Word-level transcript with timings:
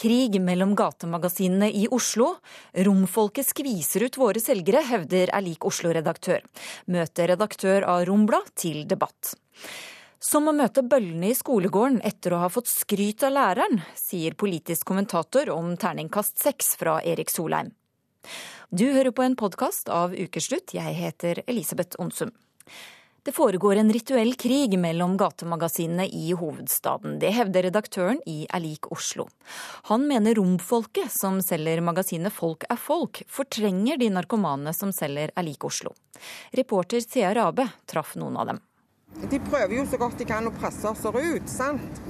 krig 0.00 0.40
mellom 0.40 0.72
gatemagasinene 0.78 1.68
i 1.76 1.86
Oslo. 1.92 2.32
Romfolket 2.86 3.50
skviser 3.50 4.06
ut 4.08 4.18
våre 4.20 4.40
selgere, 4.40 4.80
hevder 4.86 5.32
er 5.34 5.44
lik 5.44 5.66
Oslo-redaktør. 5.68 6.44
Møter 6.88 7.34
redaktør 7.34 7.84
av 7.84 8.06
Romblad 8.08 8.48
til 8.58 8.86
debatt. 8.88 9.34
Som 10.20 10.50
å 10.50 10.56
møte 10.56 10.84
bøllene 10.84 11.30
i 11.32 11.36
skolegården 11.36 12.02
etter 12.04 12.34
å 12.36 12.42
ha 12.42 12.48
fått 12.52 12.68
skryt 12.68 13.24
av 13.24 13.32
læreren, 13.32 13.80
sier 13.96 14.36
politisk 14.36 14.88
kommentator 14.90 15.48
om 15.54 15.72
terningkast 15.80 16.40
seks 16.42 16.74
fra 16.80 16.98
Erik 17.00 17.32
Solheim. 17.32 17.72
Du 18.70 18.84
hører 18.92 19.10
på 19.16 19.24
en 19.24 19.36
podkast 19.36 19.88
av 19.88 20.12
Ukeslutt. 20.12 20.76
Jeg 20.76 20.96
heter 20.96 21.40
Elisabeth 21.48 21.96
Onsum. 22.00 22.32
Det 23.30 23.34
foregår 23.36 23.76
en 23.76 23.92
rituell 23.92 24.34
krig 24.34 24.78
mellom 24.78 25.12
gatemagasinene 25.16 26.06
i 26.06 26.32
hovedstaden. 26.32 27.12
Det 27.22 27.28
hevder 27.30 27.62
redaktøren 27.68 28.18
i 28.26 28.40
Er 28.50 28.64
Oslo. 28.90 29.28
Han 29.86 30.08
mener 30.08 30.34
romfolket 30.34 31.12
som 31.14 31.38
selger 31.38 31.78
magasinet 31.80 32.34
Folk 32.34 32.66
er 32.66 32.74
folk, 32.74 33.22
fortrenger 33.30 34.00
de 34.02 34.08
narkomane 34.10 34.72
som 34.74 34.90
selger 34.90 35.30
Er 35.36 35.50
Oslo. 35.62 35.94
Reporter 36.50 37.06
Thea 37.06 37.30
Rabe 37.34 37.68
traff 37.86 38.16
noen 38.16 38.36
av 38.36 38.50
dem. 38.50 38.58
De 39.30 39.38
prøver 39.38 39.76
jo 39.76 39.86
så 39.86 40.02
godt 40.02 40.18
de 40.18 40.26
kan 40.26 40.50
å 40.50 40.54
presse 40.58 40.90
oss 40.90 41.06
ut, 41.06 41.46
sant. 41.46 42.02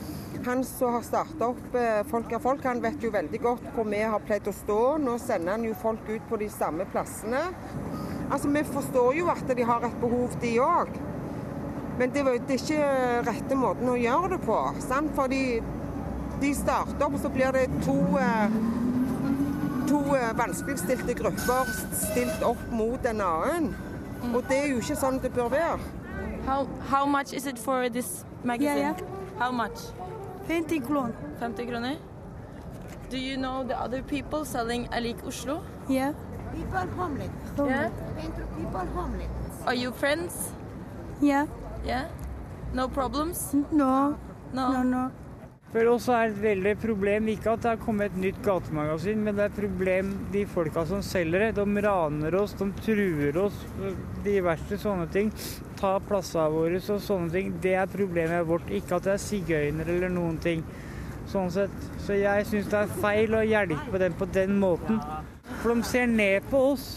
Han 0.47 0.65
som 0.65 0.95
har 0.95 1.05
starta 1.05 1.51
opp 1.53 1.77
eh, 1.77 2.01
Folk 2.09 2.33
er 2.33 2.41
folk, 2.41 2.65
han 2.65 2.81
vet 2.81 3.05
jo 3.05 3.13
veldig 3.13 3.43
godt 3.45 3.69
hvor 3.75 3.85
vi 3.93 4.01
har 4.01 4.25
pleid 4.25 4.49
å 4.49 4.57
stå. 4.57 4.97
Nå 5.05 5.19
sender 5.21 5.59
han 5.59 5.69
jo 5.69 5.77
folk 5.77 6.09
ut 6.09 6.25
på 6.33 6.41
de 6.41 6.49
samme 6.49 6.89
plassene. 6.89 7.45
Altså, 8.31 8.49
Vi 8.49 8.65
forstår 8.65 9.21
jo 9.21 9.29
at 9.29 9.57
de 9.57 9.69
har 9.69 9.85
et 9.85 10.01
behov, 10.01 10.41
de 10.41 10.57
òg. 10.65 10.97
Men 12.01 12.11
det, 12.11 12.23
det, 12.49 12.55
er 12.55 12.63
ikke 12.63 12.85
rette 13.27 13.57
måten 13.61 13.89
å 13.93 13.95
gjøre 14.01 14.31
det 14.33 14.39
på. 14.47 14.57
Sant? 14.81 15.11
Fordi 15.13 15.61
de 16.41 16.53
starter 16.57 17.05
opp, 17.05 17.19
og 17.19 17.21
så 17.21 17.29
blir 17.35 17.53
det 17.53 17.67
to, 17.85 17.97
eh, 18.17 18.55
to 19.91 20.01
eh, 20.17 20.31
vanskeligstilte 20.39 21.19
grupper 21.19 21.69
stilt 21.93 22.47
opp 22.49 22.63
mot 22.73 23.05
en 23.05 23.21
annen. 23.27 23.69
Og 24.31 24.41
det 24.49 24.63
er 24.63 24.67
jo 24.73 24.81
ikke 24.81 24.97
sånn 24.97 25.21
det 25.21 25.35
bør 25.37 25.53
være. 25.53 25.77
How, 26.49 26.65
how 26.89 27.05
much 27.05 27.37
is 27.37 27.45
it 27.45 27.61
for 27.61 27.93
this 27.93 28.25
magazine? 28.45 28.97
Yeah, 28.97 28.97
yeah. 28.97 29.37
How 29.37 29.53
much? 29.53 29.85
50 30.49 30.81
kroner. 30.89 31.13
50 31.39 31.69
kroner? 31.69 31.97
Do 33.11 33.19
you 33.19 33.37
know 33.37 33.63
the 33.63 33.77
other 33.77 34.01
people 34.01 34.47
selling 34.47 34.89
Alik 34.89 35.21
Oslo? 35.27 35.61
Yeah. 35.87 36.15
People 36.57 36.89
homeless. 36.97 37.31
Yeah? 37.59 37.91
People 38.57 38.89
homeless. 38.97 39.67
Are 39.67 39.75
you 39.75 39.93
friends? 39.93 40.49
Yeah. 41.21 41.45
Yeah? 41.85 42.09
No 42.75 42.89
problems? 42.89 43.53
No. 43.73 44.17
No? 44.53 44.73
No, 44.73 44.83
no. 44.83 45.11
For 45.71 45.87
oss 45.87 46.09
er 46.11 46.25
det 46.27 46.35
et 46.35 46.39
veldig 46.43 46.71
problem 46.83 47.29
ikke 47.31 47.53
at 47.53 47.61
det 47.63 47.69
har 47.71 47.79
kommet 47.79 48.11
et 48.11 48.17
nytt 48.19 48.39
gatemagasin, 48.43 49.21
men 49.23 49.37
det 49.37 49.45
er 49.45 49.53
et 49.53 49.61
problem 49.61 50.09
de 50.33 50.41
folka 50.51 50.83
som 50.89 51.03
selger 51.07 51.45
det. 51.45 51.51
De 51.61 51.83
raner 51.85 52.35
oss, 52.35 52.57
de 52.59 52.67
truer 52.83 53.39
oss, 53.39 53.61
diverse 54.25 54.81
sånne 54.83 55.07
ting. 55.15 55.31
Ta 55.79 55.93
plassene 56.03 56.49
våre 56.51 56.81
og 56.83 57.05
sånne 57.05 57.31
ting. 57.37 57.53
Det 57.63 57.77
er 57.79 57.93
problemet 57.93 58.49
vårt, 58.49 58.67
ikke 58.81 58.99
at 58.99 59.07
det 59.07 59.15
er 59.15 59.23
sigøynere 59.23 59.95
eller 59.95 60.11
noen 60.11 60.41
ting. 60.43 60.65
Sånn 61.31 61.53
sett. 61.55 61.87
Så 62.03 62.19
jeg 62.19 62.51
syns 62.51 62.67
det 62.73 62.81
er 62.81 62.99
feil 63.05 63.39
å 63.39 63.47
hjelpe 63.47 64.03
dem 64.03 64.19
på 64.19 64.27
den 64.35 64.59
måten. 64.59 64.99
For 65.61 65.71
de 65.71 65.87
ser 65.87 66.11
ned 66.11 66.51
på 66.51 66.65
oss. 66.73 66.91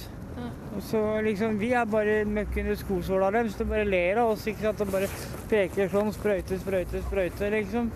Så 0.81 1.21
liksom, 1.21 1.59
Vi 1.61 1.71
er 1.77 1.85
bare 1.85 2.23
møkk 2.25 2.57
under 2.63 2.75
skosåla 2.79 3.31
deres. 3.31 3.57
De 3.59 3.67
bare 3.69 3.85
ler 3.85 4.21
av 4.23 4.33
oss. 4.33 4.47
ikke 4.47 4.65
sant? 4.67 4.81
De 4.81 4.85
bare 4.91 5.09
peker 5.51 5.91
sånn. 5.91 6.13
Sprøyte, 6.15 6.59
sprøyte, 6.61 7.03
sprøyte, 7.07 7.49
liksom. 7.53 7.91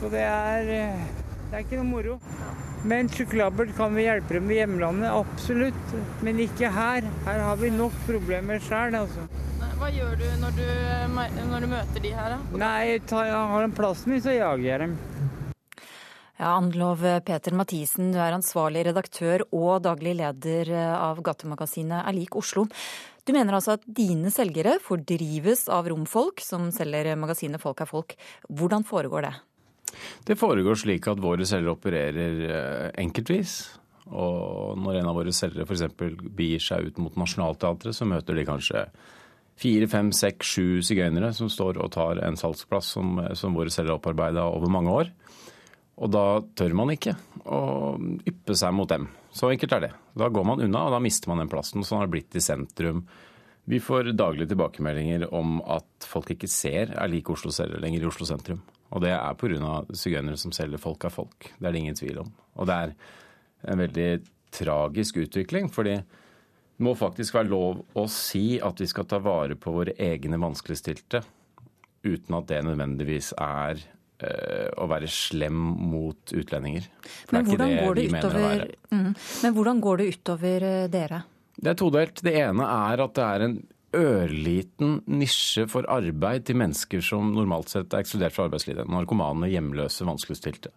Så 0.00 0.08
det 0.12 0.24
er, 0.24 0.70
det 1.50 1.52
er 1.52 1.64
ikke 1.64 1.80
noe 1.80 1.90
moro. 1.90 2.18
Men 2.88 3.10
sjokoladebørt 3.12 3.74
kan 3.76 3.92
vi 3.92 4.06
hjelpe 4.06 4.38
dem 4.38 4.48
i 4.50 4.56
hjemlandet, 4.56 5.10
absolutt. 5.12 5.94
Men 6.24 6.40
ikke 6.40 6.70
her. 6.72 7.04
Her 7.26 7.42
har 7.44 7.60
vi 7.60 7.72
nok 7.74 7.96
problemer 8.06 8.62
sjøl, 8.64 8.96
altså. 9.02 9.26
Hva 9.80 9.88
gjør 9.92 10.16
du 10.20 10.26
når 10.40 10.56
du, 10.58 10.64
når 11.50 11.64
du 11.64 11.68
møter 11.72 12.02
de 12.04 12.10
her, 12.12 12.34
da? 12.34 12.58
Nei, 12.60 12.98
tar 13.08 13.30
har 13.32 13.64
de 13.64 13.76
plassen 13.76 14.12
min, 14.12 14.20
så 14.24 14.34
jager 14.36 14.66
jeg 14.66 14.80
dem. 14.82 14.96
Ja, 16.40 16.54
Anlov 16.56 17.02
Peter 17.26 17.52
Mathisen, 17.52 18.14
du 18.14 18.16
er 18.16 18.32
ansvarlig 18.32 18.86
redaktør 18.86 19.42
og 19.52 19.82
daglig 19.84 20.14
leder 20.16 20.70
av 20.96 21.18
gatemagasinet 21.20 22.00
Er 22.00 22.16
lik 22.16 22.32
Oslo. 22.40 22.62
Du 23.28 23.34
mener 23.36 23.58
altså 23.58 23.74
at 23.76 23.84
dine 23.84 24.32
selgere 24.32 24.78
fordrives 24.80 25.66
av 25.68 25.90
romfolk 25.92 26.40
som 26.40 26.70
selger 26.72 27.12
magasinet 27.20 27.60
Folk 27.60 27.84
er 27.84 27.90
folk. 27.92 28.16
Hvordan 28.48 28.88
foregår 28.88 29.28
det? 29.28 29.34
Det 30.32 30.38
foregår 30.40 30.80
slik 30.80 31.10
at 31.12 31.20
våre 31.20 31.44
selgere 31.44 31.76
opererer 31.76 32.96
enkeltvis. 33.04 33.60
Og 34.08 34.80
når 34.80 35.02
en 35.02 35.12
av 35.12 35.20
våre 35.20 35.36
selgere 35.36 35.68
f.eks. 35.68 35.92
begir 36.24 36.64
seg 36.70 36.88
ut 36.88 37.04
mot 37.04 37.20
Nationaltheatret, 37.20 37.92
så 37.92 38.08
møter 38.08 38.40
de 38.40 38.48
kanskje 38.48 38.88
fire, 39.60 39.92
fem, 39.92 40.08
seks, 40.08 40.56
sju 40.56 40.80
sigøynere 40.88 41.34
som 41.36 41.52
står 41.52 41.84
og 41.84 41.92
tar 42.00 42.24
en 42.24 42.40
salgsplass 42.40 42.94
som, 42.96 43.18
som 43.36 43.52
våre 43.52 43.68
selgere 43.68 43.98
har 43.98 44.00
opparbeida 44.00 44.48
over 44.48 44.72
mange 44.72 45.02
år. 45.02 45.18
Og 46.00 46.08
da 46.12 46.24
tør 46.56 46.72
man 46.76 46.92
ikke 46.94 47.14
å 47.44 47.60
yppe 48.28 48.56
seg 48.56 48.72
mot 48.72 48.88
dem. 48.88 49.06
Så 49.36 49.50
enkelt 49.52 49.74
er 49.76 49.84
det. 49.84 49.90
Da 50.16 50.30
går 50.32 50.46
man 50.48 50.62
unna, 50.64 50.86
og 50.88 50.94
da 50.94 51.00
mister 51.02 51.30
man 51.30 51.42
den 51.42 51.50
plassen. 51.52 51.84
Sånn 51.84 52.00
har 52.00 52.08
det 52.08 52.14
blitt 52.16 52.38
i 52.38 52.42
sentrum. 52.44 53.04
Vi 53.68 53.82
får 53.84 54.14
daglige 54.16 54.50
tilbakemeldinger 54.50 55.28
om 55.36 55.60
at 55.68 56.08
folk 56.08 56.32
ikke 56.32 56.48
ser 56.50 56.94
er 56.96 57.12
lik 57.12 57.28
Oslo 57.30 57.52
selger 57.54 57.82
lenger 57.82 58.06
i 58.06 58.08
Oslo 58.08 58.26
sentrum. 58.26 58.62
Og 58.90 59.04
det 59.04 59.12
er 59.14 59.36
pga. 59.38 59.74
sigøynere 59.94 60.40
som 60.40 60.54
selger 60.56 60.80
folk 60.82 61.04
av 61.06 61.14
folk. 61.14 61.50
Det 61.58 61.68
er 61.68 61.76
det 61.76 61.82
ingen 61.84 61.98
tvil 61.98 62.24
om. 62.24 62.32
Og 62.56 62.66
det 62.66 62.78
er 62.78 62.94
en 63.70 63.84
veldig 63.84 64.10
tragisk 64.50 65.20
utvikling, 65.20 65.68
fordi 65.70 66.00
det 66.00 66.86
må 66.86 66.96
faktisk 66.96 67.36
være 67.36 67.52
lov 67.52 67.84
å 67.94 68.06
si 68.10 68.58
at 68.58 68.80
vi 68.80 68.88
skal 68.88 69.06
ta 69.06 69.20
vare 69.22 69.54
på 69.54 69.70
våre 69.74 69.94
egne 70.00 70.40
vanskeligstilte, 70.40 71.20
uten 72.02 72.38
at 72.38 72.48
det 72.48 72.62
nødvendigvis 72.64 73.34
er 73.36 73.84
å 74.20 74.86
være 74.90 75.08
slem 75.10 75.58
mot 75.90 76.32
utlendinger. 76.36 76.86
Men 77.32 77.46
hvordan, 77.48 77.74
det 77.74 77.84
går 77.84 77.98
det 77.98 78.06
utover, 78.12 78.64
mm, 78.92 79.10
men 79.42 79.54
hvordan 79.56 79.82
går 79.84 80.00
det 80.00 80.08
utover 80.14 80.66
eh, 80.68 80.86
dere? 80.92 81.22
Det 81.60 81.72
er 81.72 81.78
todelt. 81.78 82.22
Det 82.24 82.34
ene 82.40 82.66
er 82.66 83.04
at 83.04 83.14
det 83.16 83.26
er 83.26 83.44
en 83.46 83.60
ørliten 83.96 85.00
nisje 85.10 85.66
for 85.70 85.88
arbeid 85.90 86.46
til 86.46 86.58
mennesker 86.60 87.02
som 87.04 87.32
normalt 87.34 87.72
sett 87.72 87.90
er 87.92 88.04
ekskludert 88.04 88.36
fra 88.36 88.46
arbeidslivet. 88.46 88.88
Narkomane, 88.90 89.50
hjemløse, 89.50 90.06
vanskeligstilte. 90.06 90.72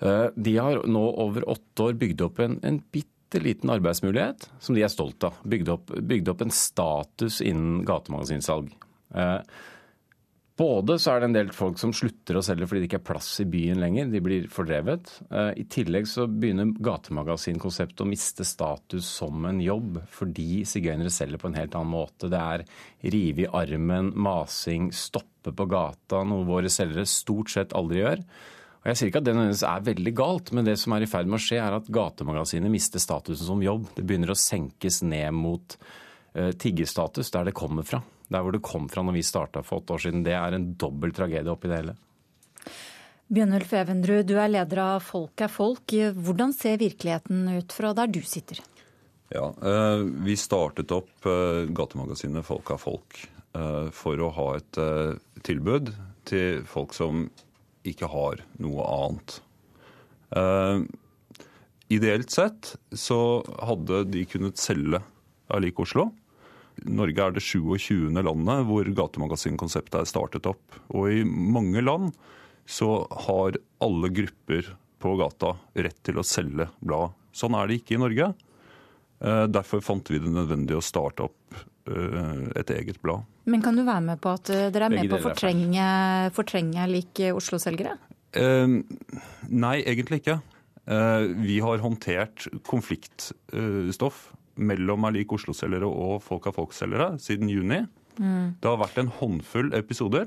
Eh, 0.00 0.28
De 0.36 0.56
har 0.56 0.84
nå 0.86 1.04
over 1.24 1.48
åtte 1.50 1.88
år 1.88 1.98
bygd 1.98 2.26
opp 2.28 2.42
en, 2.44 2.58
en 2.62 2.82
bitte 2.94 3.42
liten 3.42 3.72
arbeidsmulighet 3.74 4.48
som 4.62 4.76
de 4.76 4.84
er 4.86 4.92
stolt 4.92 5.24
av. 5.26 5.40
Bygd 5.44 5.72
opp, 5.74 5.90
bygd 5.92 6.30
opp 6.32 6.44
en 6.46 6.54
status 6.54 7.42
innen 7.44 7.82
gatemagasinsalg. 7.88 8.70
Eh, 10.58 10.64
Både 10.64 10.98
så 10.98 11.12
er 11.12 11.20
det 11.20 11.28
en 11.28 11.36
del 11.36 11.52
folk 11.54 11.78
som 11.78 11.92
slutter 11.94 12.38
å 12.38 12.42
selge 12.42 12.66
fordi 12.66 12.82
det 12.82 12.88
ikke 12.90 13.00
er 13.00 13.08
plass 13.12 13.30
i 13.40 13.46
byen 13.48 13.80
lenger. 13.80 14.10
De 14.10 14.20
blir 14.20 14.48
fordrevet. 14.50 15.20
Eh, 15.30 15.52
I 15.62 15.64
tillegg 15.70 16.08
så 16.10 16.26
begynner 16.26 16.74
gatemagasinkonseptet 16.74 18.02
å 18.02 18.08
miste 18.08 18.44
status 18.44 19.06
som 19.06 19.44
en 19.46 19.60
jobb, 19.62 20.02
fordi 20.10 20.64
sigøynere 20.66 21.12
selger 21.14 21.38
på 21.38 21.50
en 21.50 21.58
helt 21.58 21.74
annen 21.78 21.94
måte. 21.94 22.30
Det 22.30 22.38
er 22.42 22.66
rive 23.14 23.46
i 23.46 23.50
armen, 23.50 24.12
masing, 24.16 24.90
stoppe 24.92 25.54
på 25.54 25.68
gata, 25.70 26.24
noe 26.26 26.46
våre 26.48 26.68
selgere 26.68 27.06
stort 27.06 27.54
sett 27.54 27.76
aldri 27.78 28.02
gjør. 28.02 28.24
Og 28.78 28.90
Jeg 28.90 28.98
sier 28.98 29.08
ikke 29.10 29.22
at 29.22 29.26
det 29.26 29.34
nødvendigvis 29.34 29.68
er 29.68 29.86
veldig 29.88 30.12
galt, 30.14 30.52
men 30.54 30.66
det 30.66 30.76
som 30.78 30.92
er 30.94 31.02
i 31.02 31.10
ferd 31.10 31.26
med 31.26 31.38
å 31.40 31.42
skje, 31.42 31.58
er 31.62 31.74
at 31.74 31.88
gatemagasinet 31.90 32.70
mister 32.70 33.02
statusen 33.02 33.46
som 33.46 33.62
jobb. 33.62 33.88
Det 33.96 34.04
begynner 34.06 34.34
å 34.34 34.38
senkes 34.38 35.02
ned 35.02 35.34
mot 35.34 35.74
tiggerstatus, 36.38 36.58
tiggestatus, 36.62 37.30
der 37.34 37.48
det 37.48 37.56
kommer 37.56 37.82
fra. 37.82 38.02
Der 38.28 38.44
hvor 38.44 38.54
det 38.54 38.64
kom 38.64 38.88
fra 38.92 39.04
når 39.04 39.16
vi 39.16 39.24
starta 39.26 39.62
for 39.64 39.80
åtte 39.82 39.96
år 39.96 40.04
siden. 40.04 40.24
Det 40.26 40.34
er 40.36 40.56
en 40.56 40.72
dobbel 40.80 41.14
tragedie 41.16 41.52
oppi 41.52 41.70
det 41.70 41.80
hele. 41.80 41.96
Bjørnulf 43.28 43.72
Evenrud, 43.76 44.24
du 44.28 44.36
er 44.40 44.52
leder 44.52 44.80
av 44.84 45.04
Folk 45.04 45.40
er 45.44 45.52
folk. 45.52 45.92
Hvordan 46.16 46.54
ser 46.56 46.80
virkeligheten 46.80 47.48
ut 47.58 47.74
fra 47.76 47.92
der 47.96 48.12
du 48.12 48.20
sitter? 48.24 48.60
Ja, 49.32 49.50
eh, 49.52 50.04
Vi 50.24 50.36
startet 50.40 50.92
opp 50.96 51.26
eh, 51.28 51.66
gatemagasinet 51.68 52.46
Folk 52.48 52.70
er 52.72 52.80
folk 52.80 53.18
eh, 53.52 53.90
for 53.92 54.24
å 54.24 54.30
ha 54.36 54.48
et 54.56 54.80
tilbud 55.44 55.92
til 56.28 56.64
folk 56.68 56.96
som 56.96 57.26
ikke 57.88 58.08
har 58.10 58.42
noe 58.60 58.86
annet. 58.88 59.36
Eh, 60.36 60.88
Ideelt 61.88 62.28
sett 62.28 62.74
så 62.92 63.40
hadde 63.64 64.02
de 64.12 64.26
kunnet 64.28 64.60
selge 64.60 65.00
Alik 65.56 65.78
Oslo. 65.80 66.10
Norge 66.86 67.24
er 67.24 67.36
det 67.36 67.44
27. 67.44 68.10
landet 68.22 68.66
hvor 68.68 68.90
gatemagasinkonseptet 69.00 70.02
er 70.02 70.10
startet 70.10 70.48
opp. 70.50 70.78
Og 70.94 71.08
i 71.12 71.22
mange 71.24 71.82
land 71.84 72.12
så 72.68 73.06
har 73.28 73.56
alle 73.84 74.10
grupper 74.12 74.68
på 74.98 75.14
gata 75.20 75.54
rett 75.78 75.98
til 76.06 76.20
å 76.20 76.26
selge 76.26 76.68
blad. 76.84 77.14
Sånn 77.34 77.56
er 77.56 77.68
det 77.68 77.80
ikke 77.80 77.96
i 77.96 78.02
Norge. 78.02 78.28
Eh, 79.22 79.46
Derfor 79.50 79.82
fant 79.84 80.10
vi 80.10 80.20
det 80.22 80.30
nødvendig 80.34 80.76
å 80.78 80.84
starte 80.84 81.28
opp 81.28 81.58
eh, 81.88 82.44
et 82.58 82.74
eget 82.74 83.00
blad. 83.02 83.24
Men 83.48 83.64
kan 83.64 83.78
du 83.78 83.84
være 83.86 84.04
med 84.10 84.20
på 84.20 84.34
at 84.34 84.50
eh, 84.52 84.68
dere 84.74 84.90
er 84.90 84.96
med 84.98 85.10
på 85.10 85.20
å 85.20 85.26
fortrenge, 85.30 85.88
fortrenge 86.36 86.86
lik 86.90 87.22
Oslo-selgere? 87.32 87.96
Eh, 88.36 88.78
nei, 89.48 89.76
egentlig 89.86 90.22
ikke. 90.22 90.40
Eh, 90.88 91.22
vi 91.44 91.58
har 91.60 91.82
håndtert 91.84 92.48
konfliktstoff 92.68 94.28
mellom 94.58 95.06
er 95.08 95.16
lik 95.20 95.32
Oslo-selgere 95.34 95.88
og 95.88 96.20
folk 96.24 96.50
av 96.50 96.58
folk-selgere 96.58 97.14
siden 97.22 97.50
juni. 97.52 97.84
Det 98.18 98.66
har 98.66 98.80
vært 98.80 98.98
en 98.98 99.12
håndfull 99.20 99.70
episoder, 99.78 100.26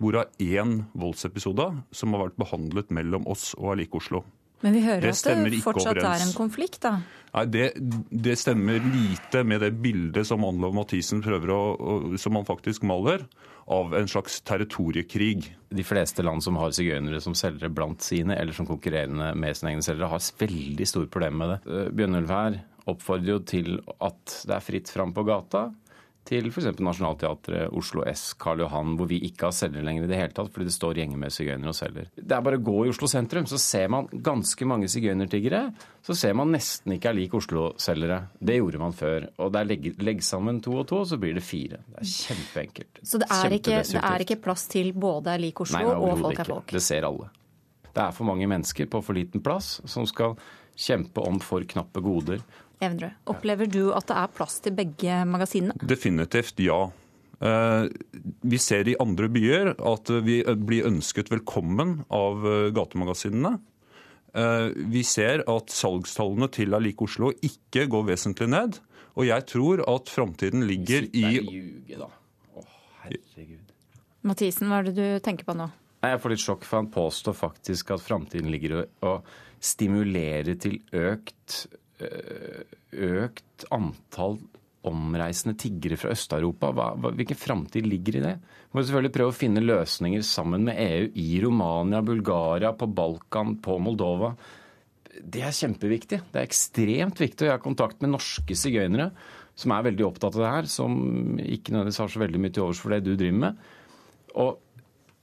hvorav 0.00 0.30
én 0.40 0.84
voldsepisode 0.96 1.66
som 1.92 2.14
har 2.14 2.28
vært 2.28 2.38
behandlet 2.40 2.92
mellom 2.94 3.26
oss 3.28 3.50
og 3.58 3.74
er 3.74 3.82
lik 3.82 3.96
Oslo. 3.98 4.22
Men 4.60 4.76
vi 4.76 4.82
hører 4.84 5.00
Det 5.00 5.14
at 5.16 5.38
det 5.40 5.60
fortsatt 5.64 5.98
er 6.04 6.22
en 6.26 6.34
konflikt, 6.36 6.82
da. 6.84 6.98
Nei, 7.32 7.44
det, 7.48 7.66
det 8.12 8.34
stemmer 8.36 8.82
lite 8.92 9.40
med 9.46 9.62
det 9.64 9.70
bildet 9.80 10.28
som 10.28 10.44
Anlov 10.44 10.74
Mathisen 10.76 11.22
prøver 11.24 11.52
å, 11.54 11.60
å 11.80 12.20
som 12.20 12.36
han 12.36 12.48
faktisk 12.48 12.84
maler, 12.88 13.24
av 13.70 13.94
en 13.94 14.10
slags 14.10 14.40
territoriekrig. 14.44 15.46
De 15.70 15.84
fleste 15.86 16.24
land 16.26 16.44
som 16.44 16.58
har 16.60 16.74
sigøynere 16.76 17.22
som 17.24 17.36
selgere 17.38 17.72
blant 17.72 18.04
sine, 18.04 18.36
eller 18.36 18.56
som 18.56 18.68
konkurrerende 18.68 19.30
med 19.38 19.56
sine 19.56 19.72
egne 19.72 19.86
selgere, 19.86 20.10
har 20.12 20.28
veldig 20.42 20.88
store 20.90 21.08
problemer 21.12 21.40
med 21.40 21.52
det. 21.54 21.60
Eh, 21.70 21.92
Bjørnulf 21.96 22.34
her 22.34 22.60
oppfordrer 22.94 23.36
jo 23.36 23.44
til 23.46 23.78
at 24.00 24.40
det 24.46 24.56
er 24.56 24.64
fritt 24.64 24.90
fram 24.92 25.14
på 25.16 25.26
gata. 25.28 25.68
Til 26.30 26.50
f.eks. 26.50 26.66
Nationaltheatret, 26.84 27.72
Oslo 27.74 28.04
S, 28.06 28.34
Karl 28.38 28.60
Johan, 28.60 28.92
hvor 28.98 29.08
vi 29.08 29.16
ikke 29.26 29.48
har 29.48 29.54
selger 29.56 29.82
lenger 29.82 30.04
i 30.04 30.10
det 30.10 30.18
hele 30.18 30.34
tatt, 30.36 30.50
fordi 30.52 30.68
det 30.68 30.74
står 30.74 31.00
gjenger 31.00 31.18
med 31.18 31.32
sigøynere 31.34 31.72
og 31.72 31.78
selger. 31.78 32.10
Det 32.14 32.36
er 32.36 32.44
bare 32.44 32.58
å 32.60 32.62
gå 32.68 32.74
i 32.84 32.92
Oslo 32.92 33.08
sentrum, 33.10 33.48
så 33.50 33.58
ser 33.58 33.88
man 33.90 34.06
ganske 34.12 34.68
mange 34.68 34.90
sigøynertiggere. 34.92 35.62
Så 36.06 36.14
ser 36.20 36.36
man 36.38 36.52
nesten 36.54 36.94
ikke 36.94 37.10
er 37.10 37.18
lik 37.18 37.34
Oslo-selgere. 37.40 38.20
Det 38.36 38.60
gjorde 38.60 38.82
man 38.84 38.94
før. 38.94 39.26
Og 39.40 39.50
det 39.54 39.62
er 39.62 39.70
legg, 39.72 39.90
legg 40.04 40.22
sammen 40.26 40.60
to 40.62 40.76
og 40.82 40.86
to, 40.92 41.00
så 41.08 41.18
blir 41.20 41.34
det 41.40 41.44
fire. 41.46 41.80
Det 41.88 42.04
er 42.04 42.12
kjempeenkelt. 42.12 43.02
Så 43.02 43.24
det 43.24 43.32
er, 43.40 43.58
ikke, 43.58 43.82
det 43.88 44.06
er 44.12 44.28
ikke 44.28 44.40
plass 44.44 44.68
til 44.70 44.92
både 44.94 45.34
er 45.34 45.44
lik 45.48 45.64
Oslo 45.64 45.80
Nei, 45.80 45.90
og 45.96 46.24
folk 46.28 46.44
er 46.44 46.52
folk. 46.52 46.78
Det 46.78 46.84
ser 46.84 47.08
alle. 47.08 47.32
Det 47.90 48.04
er 48.04 48.14
for 48.14 48.28
mange 48.28 48.46
mennesker 48.46 48.86
på 48.92 49.00
for 49.02 49.18
liten 49.18 49.42
plass 49.42 49.78
som 49.88 50.06
skal 50.06 50.36
kjempe 50.78 51.24
om 51.26 51.40
for 51.42 51.64
knappe 51.68 52.02
goder. 52.04 52.44
Evenrød, 52.80 53.12
opplever 53.28 53.68
du 53.68 53.90
at 53.92 54.06
det 54.08 54.16
er 54.16 54.30
plass 54.32 54.58
til 54.64 54.72
begge 54.76 55.20
magasinene? 55.28 55.76
Definitivt 55.84 56.60
ja. 56.64 56.78
Eh, 57.40 57.88
Vi 58.42 58.58
ser 58.60 58.88
i 58.88 58.96
andre 59.00 59.28
byer 59.32 59.74
at 59.76 60.12
vi 60.24 60.40
blir 60.56 60.88
ønsket 60.88 61.28
velkommen 61.32 61.98
av 62.08 62.46
eh, 62.48 62.70
gatemagasinene. 62.76 63.58
Eh, 64.32 64.68
Vi 64.96 65.02
ser 65.04 65.44
at 65.48 65.72
salgstallene 65.74 66.48
til 66.52 66.72
Alik 66.76 67.02
Oslo 67.04 67.32
ikke 67.44 67.84
går 67.92 68.06
vesentlig 68.14 68.48
ned. 68.48 68.80
Og 69.18 69.26
jeg 69.26 69.44
tror 69.50 69.82
at 69.90 70.08
framtiden 70.08 70.64
ligger 70.68 71.04
i 71.12 71.26
ljuge, 71.36 71.98
da. 71.98 72.08
Å, 72.56 72.64
herregud. 73.02 73.74
Mathisen, 74.24 74.68
hva 74.70 74.80
er 74.80 74.88
det 74.88 74.96
du 74.96 75.06
tenker 75.24 75.48
på 75.48 75.56
nå? 75.58 75.66
Jeg 76.00 76.20
får 76.22 76.32
litt 76.32 76.40
sjokk, 76.40 76.64
for 76.64 76.80
han 76.80 76.88
påstår 76.92 77.36
faktisk 77.36 77.90
at 77.92 78.04
framtiden 78.04 78.48
ligger 78.52 78.76
i 78.78 78.84
å 79.04 79.18
stimulere 79.60 80.54
til 80.60 80.78
økt, 80.96 81.66
økt 82.00 83.66
antall 83.74 84.38
omreisende 84.88 85.58
tiggere 85.60 85.98
fra 86.00 86.14
Øst-Europa. 86.14 86.70
Hvilken 87.12 87.36
framtid 87.36 87.88
ligger 87.88 88.16
i 88.16 88.22
det? 88.24 88.36
Vi 88.40 88.78
må 88.78 88.84
selvfølgelig 88.84 89.12
prøve 89.16 89.34
å 89.34 89.36
finne 89.36 89.64
løsninger 89.64 90.24
sammen 90.24 90.64
med 90.68 90.80
EU 90.80 91.10
i 91.20 91.28
Romania, 91.44 92.00
Bulgaria, 92.00 92.72
på 92.72 92.88
Balkan, 92.88 93.58
på 93.60 93.76
Moldova. 93.82 94.32
Det 95.20 95.42
er 95.44 95.52
kjempeviktig. 95.52 96.22
Det 96.32 96.40
er 96.40 96.48
ekstremt 96.48 97.20
viktig. 97.20 97.48
Jeg 97.48 97.58
har 97.58 97.62
kontakt 97.62 98.00
med 98.00 98.14
norske 98.14 98.56
sigøynere 98.56 99.10
som 99.60 99.74
er 99.74 99.84
veldig 99.90 100.06
opptatt 100.06 100.38
av 100.38 100.44
det 100.44 100.54
her, 100.54 100.68
som 100.72 100.94
ikke 101.42 101.74
nødvendigvis 101.74 102.00
har 102.00 102.12
så 102.12 102.22
veldig 102.22 102.40
mye 102.40 102.54
til 102.54 102.64
overs 102.64 102.80
for 102.80 102.94
det 102.94 103.02
du 103.04 103.12
driver 103.12 103.40
med. 103.44 103.64
Og 104.40 104.58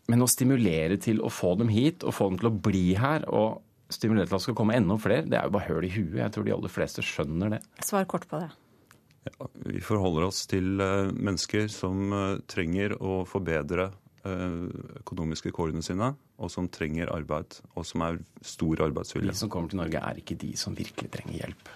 men 0.08 0.24
å 0.24 0.30
stimulere 0.32 0.96
til 1.04 1.18
å 1.20 1.30
få 1.34 1.58
dem 1.60 1.68
hit, 1.72 2.06
og 2.08 2.16
få 2.16 2.30
dem 2.30 2.38
til 2.40 2.48
å 2.48 2.58
bli 2.68 2.86
her, 2.96 3.26
og 3.28 3.60
stimulere 3.94 4.28
til 4.28 4.36
at 4.36 4.40
det 4.42 4.46
skal 4.48 4.58
komme 4.58 4.78
enda 4.78 4.98
flere, 5.02 5.26
det 5.28 5.40
er 5.40 5.48
jo 5.48 5.56
bare 5.56 5.70
høl 5.70 5.88
i 5.88 5.92
huet. 5.94 6.18
Jeg 6.20 6.34
tror 6.36 6.48
de 6.48 6.56
aller 6.56 6.74
fleste 6.74 7.06
skjønner 7.06 7.58
det. 7.58 7.62
Svar 7.86 8.08
kort 8.10 8.28
på 8.30 8.42
det. 8.44 8.50
Vi 9.68 9.82
forholder 9.84 10.28
oss 10.28 10.46
til 10.50 10.80
eh, 10.84 11.10
mennesker 11.12 11.68
som 11.72 12.14
eh, 12.16 12.44
trenger 12.50 12.96
å 13.00 13.22
forbedre 13.28 13.90
eh, 14.28 14.62
økonomiske 15.02 15.52
kårene 15.56 15.84
sine, 15.86 16.14
og 16.38 16.54
som 16.54 16.70
trenger 16.72 17.12
arbeid, 17.14 17.60
og 17.76 17.88
som 17.88 18.06
er 18.08 18.22
stor 18.46 18.86
arbeidsvilje. 18.88 19.34
De 19.34 19.42
som 19.42 19.52
kommer 19.52 19.74
til 19.74 19.82
Norge, 19.82 20.00
er 20.00 20.22
ikke 20.22 20.40
de 20.40 20.54
som 20.60 20.78
virkelig 20.78 21.12
trenger 21.18 21.42
hjelp. 21.42 21.76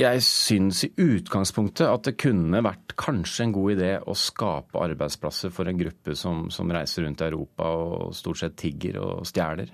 Jeg 0.00 0.22
syns 0.24 0.78
i 0.86 0.94
utgangspunktet 0.96 1.84
at 1.84 2.06
det 2.08 2.14
kunne 2.22 2.62
vært 2.64 2.94
kanskje 3.00 3.44
en 3.44 3.52
god 3.52 3.74
idé 3.74 3.90
å 4.00 4.14
skape 4.16 4.80
arbeidsplasser 4.80 5.52
for 5.52 5.68
en 5.68 5.76
gruppe 5.76 6.14
som, 6.16 6.46
som 6.48 6.72
reiser 6.72 7.04
rundt 7.04 7.20
i 7.20 7.26
Europa 7.26 7.68
og 7.68 8.14
stort 8.16 8.40
sett 8.40 8.56
tigger 8.62 8.96
og 9.02 9.28
stjeler. 9.28 9.68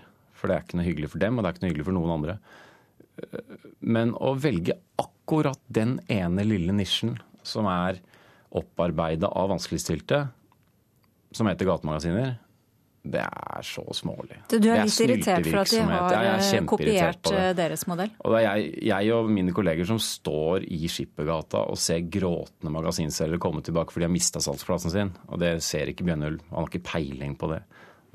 For 0.46 0.52
det 0.52 0.60
er 0.60 0.66
ikke 0.68 0.78
noe 0.78 0.86
hyggelig 0.86 1.10
for 1.10 1.22
dem, 1.26 1.34
og 1.34 1.42
det 1.42 1.48
er 1.48 1.56
ikke 1.56 1.64
noe 1.64 1.72
hyggelig 1.72 1.88
for 1.88 1.98
noen 1.98 2.14
andre. 2.14 2.38
Men 3.80 4.14
å 4.14 4.36
velge 4.38 4.78
akkurat 5.02 5.58
den 5.66 5.98
ene 6.12 6.44
lille 6.46 6.74
nisjen 6.76 7.16
som 7.46 7.66
er 7.66 7.98
opparbeida 8.56 9.32
av 9.34 9.50
vanskeligstilte, 9.50 10.20
som 11.34 11.48
heter 11.50 11.66
gatemagasiner, 11.66 12.36
det 13.06 13.22
er 13.22 13.66
så 13.66 13.82
smålig. 13.94 14.38
Du, 14.50 14.56
du 14.62 14.68
er, 14.70 14.80
er 14.80 14.88
litt 14.88 15.00
irritert 15.04 15.46
for 15.46 15.60
at 15.60 15.70
de 15.70 15.82
har 15.86 16.14
Jeg 16.42 16.60
eh, 16.60 16.66
kopiert 16.66 17.30
eh, 17.30 17.50
deres 17.58 17.86
modell? 17.90 18.10
Og 18.22 18.34
det 18.34 18.40
er 18.40 18.46
jeg, 18.46 18.70
jeg 18.90 19.12
og 19.14 19.30
mine 19.30 19.54
kolleger 19.54 19.88
som 19.88 20.00
står 20.02 20.66
i 20.74 20.90
Skippergata 20.90 21.64
og 21.70 21.78
ser 21.80 22.06
gråtende 22.10 22.72
magasinselgere 22.74 23.42
komme 23.42 23.62
tilbake 23.66 23.94
fordi 23.94 24.06
de 24.06 24.10
har 24.10 24.16
mista 24.16 24.42
salgsplassen 24.42 24.94
sin. 24.94 25.12
Og 25.30 25.42
det 25.42 25.56
ser 25.66 25.92
ikke 25.92 26.06
Bjørnulf. 26.08 26.42
Han 26.50 26.58
har 26.58 26.70
ikke 26.72 26.86
peiling 26.90 27.36
på 27.38 27.50
det. 27.54 27.62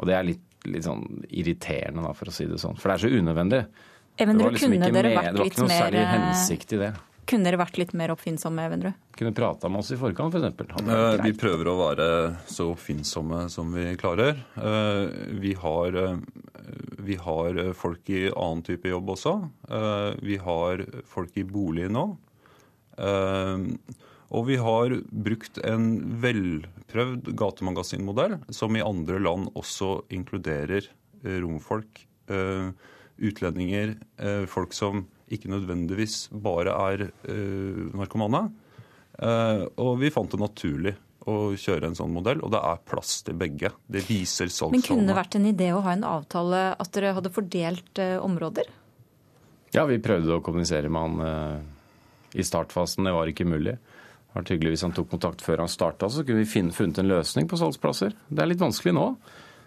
Og 0.01 0.09
det 0.09 0.17
er 0.17 0.27
litt, 0.27 0.43
litt 0.65 0.85
sånn 0.85 1.05
irriterende, 1.29 2.03
da, 2.05 2.11
for 2.17 2.29
å 2.29 2.33
si 2.35 2.45
det 2.49 2.59
sånn. 2.61 2.75
For 2.77 2.91
det 2.91 2.97
er 2.97 3.05
så 3.07 3.21
unødvendig. 3.21 3.61
Det 4.17 4.27
var 4.27 4.51
liksom 4.53 4.73
kunne 4.75 4.85
ikke, 4.85 4.93
dere 4.93 5.09
med, 5.09 5.17
vært 5.17 5.31
det 5.31 5.39
var 5.39 5.45
litt 5.47 5.53
ikke 5.55 5.61
noe 5.63 5.71
mer 5.71 5.81
særlig 5.85 6.01
eh, 6.03 6.11
hensikt 6.17 6.73
i 6.75 6.81
det. 6.83 6.91
Kunne 7.31 7.47
dere 7.47 7.59
vært 7.61 7.77
litt 7.79 7.93
mer 7.95 8.11
oppfinnsomme, 8.11 8.63
Evenrud? 8.67 8.95
Kunne 9.15 9.31
prata 9.37 9.69
med 9.71 9.79
oss 9.83 9.91
i 9.93 9.97
forkant, 10.01 10.35
f.eks. 10.35 10.73
For 10.73 11.21
Vi 11.23 11.31
prøver 11.37 11.69
å 11.71 11.75
være 11.79 12.07
så 12.49 12.65
oppfinnsomme 12.73 13.45
som 13.53 13.71
vi 13.73 13.93
klarer. 14.01 14.41
Eh, 14.57 15.03
Vi 15.39 15.53
har, 15.61 15.95
eh, 16.01 16.17
vi 16.99 17.15
har 17.21 17.61
eh, 17.61 17.71
folk 17.77 18.09
i 18.09 18.25
annen 18.31 18.63
type 18.67 18.89
jobb 18.91 19.13
også. 19.15 19.35
Eh, 19.69 20.19
Vi 20.21 20.37
har 20.43 20.83
folk 21.07 21.37
i 21.37 21.43
bolig 21.47 21.87
nå. 21.93 22.05
Og 24.31 24.45
vi 24.47 24.55
har 24.61 24.93
brukt 25.11 25.57
en 25.67 25.89
velprøvd 26.23 27.33
gatemagasinmodell, 27.35 28.37
som 28.55 28.75
i 28.79 28.83
andre 28.83 29.19
land 29.19 29.49
også 29.59 30.05
inkluderer 30.15 30.87
eh, 30.87 31.37
romfolk, 31.43 32.05
eh, 32.31 32.71
utlendinger, 33.21 33.97
eh, 34.23 34.45
folk 34.47 34.71
som 34.73 35.03
ikke 35.31 35.51
nødvendigvis 35.51 36.29
bare 36.31 36.75
er 36.93 37.03
eh, 37.27 37.81
narkomane. 37.95 38.45
Eh, 39.19 39.65
Og 39.75 39.97
vi 39.99 40.13
fant 40.15 40.31
det 40.31 40.39
naturlig 40.39 40.95
å 41.27 41.51
kjøre 41.59 41.91
en 41.91 41.99
sånn 41.99 42.15
modell, 42.15 42.39
og 42.41 42.55
det 42.55 42.63
er 42.71 42.79
plass 42.87 43.19
til 43.27 43.35
begge. 43.37 43.69
Det 43.85 44.01
viser 44.07 44.47
Men 44.71 44.81
kunne 44.81 45.11
det 45.11 45.19
vært 45.19 45.35
en 45.37 45.45
idé 45.51 45.73
å 45.75 45.83
ha 45.85 45.91
en 45.93 46.07
avtale 46.07 46.63
at 46.79 46.91
dere 46.95 47.13
hadde 47.19 47.29
fordelt 47.35 47.99
områder? 47.99 48.71
Ja, 49.75 49.85
vi 49.85 49.99
prøvde 50.01 50.39
å 50.39 50.41
kommunisere 50.43 50.89
med 50.89 51.19
han 51.19 51.67
i 52.33 52.41
startfasen. 52.43 53.05
Det 53.05 53.13
var 53.13 53.29
ikke 53.29 53.45
mulig. 53.45 53.77
Det 54.31 54.39
var 54.39 54.47
hyggelig 54.55 54.71
hvis 54.77 54.81
han 54.87 54.93
tok 54.95 55.09
kontakt 55.11 55.41
før 55.43 55.57
han 55.65 55.67
starta, 55.71 56.07
så 56.09 56.23
kunne 56.23 56.39
vi 56.39 56.47
finne, 56.47 56.71
funnet 56.71 56.99
en 57.01 57.09
løsning 57.11 57.49
på 57.51 57.57
salgsplasser. 57.59 58.13
Det 58.31 58.39
er 58.39 58.47
litt 58.47 58.61
vanskelig 58.63 58.93
nå. 58.95 59.07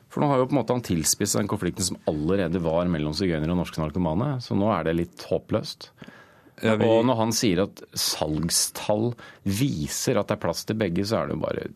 For 0.08 0.22
nå 0.22 0.28
har 0.30 0.38
jo 0.40 0.46
på 0.46 0.54
en 0.54 0.60
måte 0.62 0.72
han 0.76 0.84
tilspisset 0.86 1.40
den 1.42 1.48
konflikten 1.50 1.84
som 1.84 1.96
allerede 2.08 2.60
var 2.62 2.86
mellom 2.88 3.12
sigøynere 3.12 3.50
og 3.52 3.58
norske 3.60 3.82
narkomane. 3.82 4.38
Så 4.40 4.56
nå 4.56 4.70
er 4.72 4.84
det 4.88 4.94
litt 4.96 5.24
håpløst. 5.28 5.90
Ja, 6.62 6.76
vi- 6.76 6.86
Og 6.86 7.04
når 7.04 7.16
han 7.18 7.32
sier 7.32 7.64
at 7.64 7.82
salgstall 7.98 9.12
viser 9.44 10.16
at 10.20 10.28
det 10.30 10.36
er 10.38 10.42
plass 10.46 10.64
til 10.64 10.76
begge, 10.80 11.04
så 11.04 11.22
er 11.22 11.26
det 11.28 11.36
jo 11.36 11.42
bare 11.44 11.66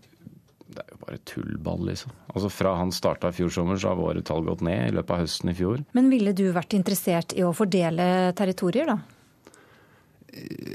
det 0.69 0.85
er 0.85 0.93
jo 0.95 0.99
bare 1.07 1.19
tullball, 1.27 1.81
liksom. 1.89 2.11
Altså 2.37 2.51
Fra 2.53 2.77
han 2.77 2.91
starta 2.95 3.29
i 3.33 3.33
fjor 3.33 3.51
sommer, 3.51 3.77
så 3.81 3.89
har 3.89 3.97
våre 3.97 4.23
tall 4.23 4.45
gått 4.47 4.61
ned 4.63 4.93
i 4.93 4.95
løpet 4.95 5.11
av 5.11 5.23
høsten 5.25 5.51
i 5.51 5.55
fjor. 5.59 5.81
Men 5.97 6.11
ville 6.13 6.33
du 6.37 6.53
vært 6.53 6.77
interessert 6.77 7.33
i 7.35 7.43
å 7.43 7.55
fordele 7.57 8.33
territorier, 8.39 8.87
da? 8.87 8.99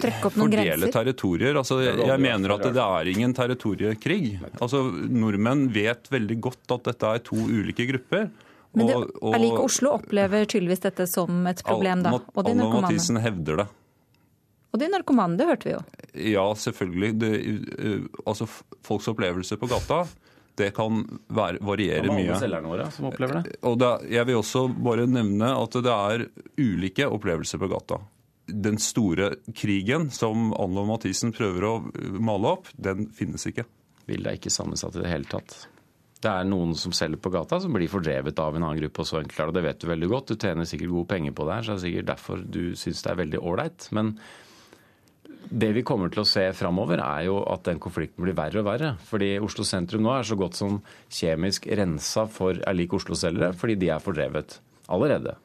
Trekke 0.04 0.26
opp 0.30 0.36
noen 0.38 0.52
Fordele 0.52 0.66
grenser? 0.78 0.92
territorier. 0.92 1.56
Altså, 1.60 1.78
jeg 1.84 2.20
mener 2.20 2.54
at 2.56 2.64
det 2.64 2.84
er 2.84 3.12
ingen 3.14 3.34
territoriekrig. 3.34 4.40
Altså, 4.62 4.82
nordmenn 5.10 5.68
vet 5.74 6.10
veldig 6.12 6.40
godt 6.42 6.76
at 6.78 6.84
dette 6.92 7.14
er 7.16 7.20
to 7.20 7.36
ulike 7.38 7.88
grupper. 7.92 8.30
Men 8.76 8.88
det, 8.90 8.96
og- 8.96 9.12
og- 9.22 9.64
Oslo 9.68 9.92
opplever 10.00 10.46
tydeligvis 10.50 10.82
dette 10.82 11.08
som 11.08 11.46
et 11.48 11.62
problem, 11.64 12.02
da. 12.04 12.10
Og 12.36 12.44
de 12.46 12.54
narkomane. 12.56 12.88
Mathisen 12.90 13.20
hevder 13.22 13.58
det. 13.58 13.68
Og 14.74 14.80
de 14.80 14.88
narkomane, 14.90 15.38
det 15.38 15.46
hørte 15.46 15.64
vi 15.70 15.72
jo. 15.76 15.82
Ja, 16.34 16.46
selvfølgelig. 16.58 17.20
Det, 17.20 17.32
uh, 17.78 18.08
altså, 18.26 18.48
folks 18.82 19.08
opplevelse 19.08 19.56
på 19.62 19.70
gata, 19.70 20.08
det 20.58 20.72
kan 20.74 21.04
være, 21.30 21.60
variere 21.62 22.02
Alle 22.10 22.18
mye. 22.18 22.40
selgerne 22.40 22.68
våre 22.70 22.92
som 22.92 23.06
opplever 23.06 23.44
det. 23.44 23.56
Og 23.64 23.78
det, 23.78 24.10
jeg 24.10 24.26
vil 24.26 24.36
også 24.42 24.68
bare 24.84 25.06
nevne 25.06 25.52
at 25.62 25.72
det 25.72 25.94
er 25.94 26.26
ulike 26.58 27.06
opplevelser 27.06 27.60
på 27.62 27.70
gata. 27.70 28.00
Den 28.46 28.80
store 28.82 29.30
krigen 29.56 30.10
som 30.12 30.52
Anlo 30.60 30.84
Mathisen 30.90 31.32
prøver 31.36 31.68
å 31.68 31.76
male 32.20 32.58
opp, 32.58 32.68
den 32.76 33.08
finnes 33.16 33.48
ikke. 33.48 33.64
Bildet 34.08 34.30
er 34.30 34.40
ikke 34.40 34.52
sammensatt 34.52 34.98
i 35.00 35.04
det 35.06 35.12
hele 35.14 35.30
tatt. 35.32 35.56
Det 36.24 36.32
er 36.32 36.48
noen 36.48 36.72
som 36.80 36.94
selger 36.96 37.20
på 37.20 37.32
gata, 37.34 37.60
som 37.60 37.74
blir 37.76 37.92
fordrevet 37.92 38.38
av 38.40 38.56
en 38.56 38.64
annen 38.64 38.80
gruppe. 38.80 39.04
og 39.04 39.08
så 39.08 39.20
enkelt 39.20 39.40
er 39.40 39.52
det. 39.52 39.56
Det 39.58 39.66
vet 39.68 39.82
du 39.82 39.88
veldig 39.90 40.10
godt. 40.12 40.32
Du 40.32 40.40
tjener 40.40 40.68
sikkert 40.68 40.94
gode 40.94 41.12
penger 41.12 41.36
på 41.36 41.48
det 41.48 41.58
her, 41.58 41.64
så 41.64 41.74
det 41.74 41.80
er 41.80 41.86
sikkert 41.88 42.10
derfor 42.12 42.44
du 42.44 42.64
syns 42.80 43.04
det 43.04 43.12
er 43.12 43.22
veldig 43.24 43.42
ålreit. 43.44 43.88
Men 43.92 44.14
det 45.52 45.72
vi 45.76 45.84
kommer 45.84 46.12
til 46.12 46.24
å 46.24 46.28
se 46.28 46.46
framover, 46.56 47.02
er 47.04 47.28
jo 47.28 47.42
at 47.52 47.66
den 47.68 47.82
konflikten 47.84 48.24
blir 48.24 48.38
verre 48.38 48.62
og 48.62 48.68
verre. 48.70 48.94
Fordi 49.10 49.34
Oslo 49.44 49.68
sentrum 49.68 50.06
nå 50.06 50.14
er 50.16 50.28
så 50.28 50.40
godt 50.40 50.60
som 50.60 50.80
kjemisk 51.12 51.68
rensa 51.68 52.28
for 52.32 52.56
er 52.56 52.78
lik 52.78 52.96
Oslo-selgere, 52.96 53.52
fordi 53.60 53.76
de 53.84 53.92
er 53.92 54.04
fordrevet 54.04 54.60
allerede. 54.92 55.36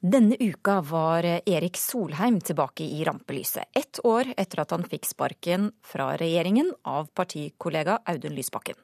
Denne 0.00 0.36
uka 0.38 0.80
var 0.80 1.24
Erik 1.24 1.76
Solheim 1.76 2.40
tilbake 2.40 2.84
i 2.84 3.04
rampelyset, 3.04 3.64
ett 3.74 3.98
år 4.06 4.28
etter 4.36 4.60
at 4.62 4.70
han 4.70 4.84
fikk 4.86 5.08
sparken 5.10 5.72
fra 5.82 6.12
regjeringen 6.20 6.70
av 6.86 7.08
partikollega 7.18 7.96
Audun 8.06 8.36
Lysbakken. 8.36 8.78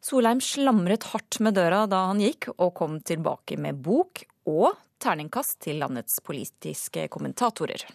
Solheim 0.00 0.38
slamret 0.38 1.08
hardt 1.10 1.40
med 1.42 1.58
døra 1.58 1.88
da 1.90 2.04
han 2.12 2.22
gikk, 2.22 2.52
og 2.54 2.70
kom 2.78 3.00
tilbake 3.02 3.58
med 3.58 3.82
bok 3.82 4.22
og 4.46 4.78
terningkast 5.02 5.58
til 5.66 5.82
landets 5.82 6.22
politiske 6.22 7.08
kommentatorer. 7.10 7.88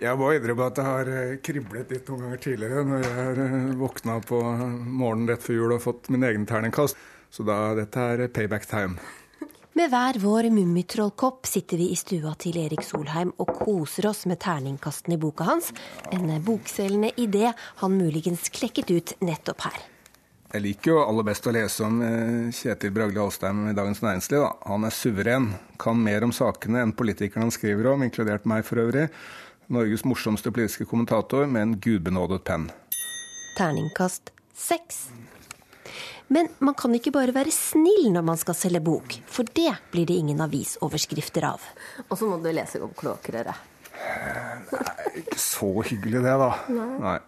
Jeg 0.00 0.16
må 0.16 0.32
innrømme 0.32 0.72
at 0.72 0.80
det 0.80 0.88
har 0.88 1.12
eh, 1.12 1.38
kriblet 1.44 1.92
litt 1.92 2.08
noen 2.08 2.24
ganger 2.24 2.40
tidligere 2.40 2.88
når 2.88 3.04
jeg 3.04 3.40
eh, 3.44 3.72
våkna 3.76 4.20
på 4.24 4.40
morgenen 4.40 5.28
rett 5.28 5.44
før 5.44 5.60
jul 5.60 5.76
og 5.76 5.84
fått 5.84 6.08
min 6.08 6.24
egen 6.24 6.48
terningkast. 6.48 6.96
Så 7.30 7.44
da, 7.44 7.74
dette 7.76 8.12
er 8.14 8.30
payback 8.32 8.64
time. 8.70 8.96
Med 9.80 9.88
hver 9.94 10.18
vår 10.20 10.50
mummitrollkopp 10.50 11.46
sitter 11.46 11.78
vi 11.80 11.86
i 11.88 11.94
stua 11.96 12.34
til 12.36 12.58
Erik 12.60 12.82
Solheim 12.84 13.30
og 13.40 13.48
koser 13.62 14.10
oss 14.10 14.26
med 14.28 14.36
terningkastene 14.42 15.16
i 15.16 15.20
boka 15.22 15.46
hans, 15.48 15.70
en 16.12 16.28
bokselgende 16.44 17.08
idé 17.16 17.46
han 17.80 17.96
muligens 17.96 18.50
klekket 18.52 18.92
ut 18.92 19.14
nettopp 19.24 19.64
her. 19.64 19.78
Jeg 20.52 20.64
liker 20.66 20.92
jo 20.92 20.98
aller 21.06 21.24
best 21.30 21.48
å 21.48 21.56
lese 21.56 21.86
om 21.86 21.96
eh, 22.04 22.52
Kjetil 22.52 22.92
Bragli 22.92 23.22
Alstheim 23.24 23.70
i 23.70 23.74
Dagens 23.78 24.04
Næringsliv. 24.04 24.44
Da. 24.44 24.52
Han 24.68 24.84
er 24.84 24.98
suveren, 24.98 25.48
kan 25.80 26.04
mer 26.04 26.28
om 26.28 26.36
sakene 26.36 26.84
enn 26.84 26.92
politikerne 27.00 27.48
han 27.48 27.56
skriver 27.56 27.94
om, 27.94 28.04
inkludert 28.04 28.44
meg 28.52 28.68
for 28.68 28.84
øvrig. 28.84 29.08
Norges 29.72 30.04
morsomste 30.04 30.52
politiske 30.52 30.84
kommentator 30.92 31.48
med 31.48 31.62
en 31.64 31.76
gudbenådet 31.80 32.44
penn. 32.44 32.68
Terningkast 33.56 34.34
seks. 34.52 35.06
Men 36.30 36.48
man 36.62 36.76
kan 36.78 36.94
ikke 36.94 37.12
bare 37.14 37.34
være 37.34 37.50
snill 37.54 38.12
når 38.14 38.22
man 38.26 38.38
skal 38.38 38.54
selge 38.54 38.82
bok, 38.86 39.16
for 39.26 39.48
det 39.56 39.72
blir 39.90 40.06
det 40.06 40.20
ingen 40.20 40.40
avisoverskrifter 40.44 41.48
av. 41.48 41.64
Og 42.06 42.14
så 42.18 42.28
må 42.30 42.38
du 42.38 42.50
lese 42.54 42.78
om 42.82 42.94
kloakkrøret. 42.94 43.66
Nei, 44.70 44.94
ikke 45.24 45.40
så 45.42 45.72
hyggelig 45.90 46.22
det, 46.24 46.36
da. 46.40 46.50
Nei. 46.72 46.88
Nei. 47.02 47.18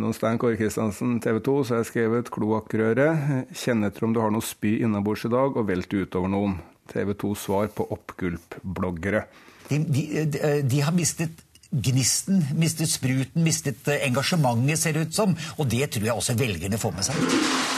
Når 0.00 0.14
Stein 0.14 0.38
Kåre 0.38 0.54
Kristiansen, 0.54 1.16
TV 1.20 1.40
2, 1.42 1.54
så 1.64 1.74
har 1.74 1.80
jeg 1.82 1.90
skrevet 1.90 2.30
'Kloakkrøret'. 2.30 3.48
Kjenn 3.58 3.84
etter 3.84 4.06
om 4.06 4.12
du 4.14 4.20
har 4.22 4.30
noe 4.30 4.44
spy 4.44 4.78
innabords 4.84 5.24
i 5.26 5.32
dag, 5.32 5.56
og 5.56 5.66
velt 5.66 5.90
utover 5.90 6.30
noen. 6.30 6.60
TV 6.90 7.14
2 7.14 7.34
svar 7.38 7.68
på 7.74 7.86
oppgulp-bloggere. 7.94 9.24
De, 9.68 9.78
de, 9.78 10.04
de, 10.66 10.80
har 10.82 10.94
mistet 10.94 11.42
gnisten, 11.70 12.40
mistet 12.58 12.90
spruten, 12.90 13.44
mistet 13.46 13.86
engasjementet, 14.00 14.78
ser 14.78 14.96
det 14.96 15.08
ut 15.08 15.14
som. 15.14 15.36
Og 15.58 15.68
det 15.70 15.90
tror 15.94 16.08
jeg 16.08 16.16
også 16.16 16.38
velgerne 16.38 16.80
får 16.80 16.96
med 16.96 17.06
seg. 17.06 17.69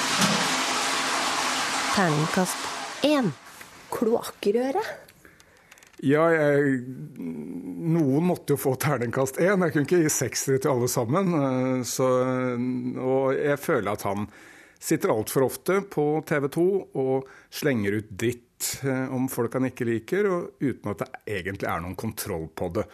Terningkast 1.92 2.56
én. 3.04 3.26
Kloakkrøre? 3.92 4.80
Ja, 6.00 6.22
jeg, 6.32 6.78
noen 7.20 8.24
måtte 8.24 8.54
jo 8.54 8.60
få 8.62 8.72
terningkast 8.80 9.36
én. 9.36 9.60
Jeg 9.60 9.74
kunne 9.74 9.84
ikke 9.84 10.00
gi 10.00 10.12
seksere 10.14 10.62
til 10.62 10.72
alle 10.72 10.88
sammen. 10.88 11.84
Så, 11.84 12.08
og 12.96 13.36
jeg 13.36 13.60
føler 13.60 13.92
at 13.92 14.06
han 14.08 14.24
sitter 14.80 15.12
altfor 15.12 15.44
ofte 15.50 15.82
på 15.92 16.06
TV 16.26 16.48
2 16.56 16.66
og 17.02 17.28
slenger 17.52 18.00
ut 18.00 18.08
dritt 18.24 18.72
om 19.12 19.28
folk 19.28 19.58
han 19.58 19.68
ikke 19.68 19.90
liker, 19.90 20.30
og 20.32 20.62
uten 20.64 20.94
at 20.94 21.04
det 21.04 21.10
egentlig 21.42 21.68
er 21.68 21.84
noen 21.84 21.98
kontroll 22.00 22.48
på 22.56 22.72
det. 22.78 22.86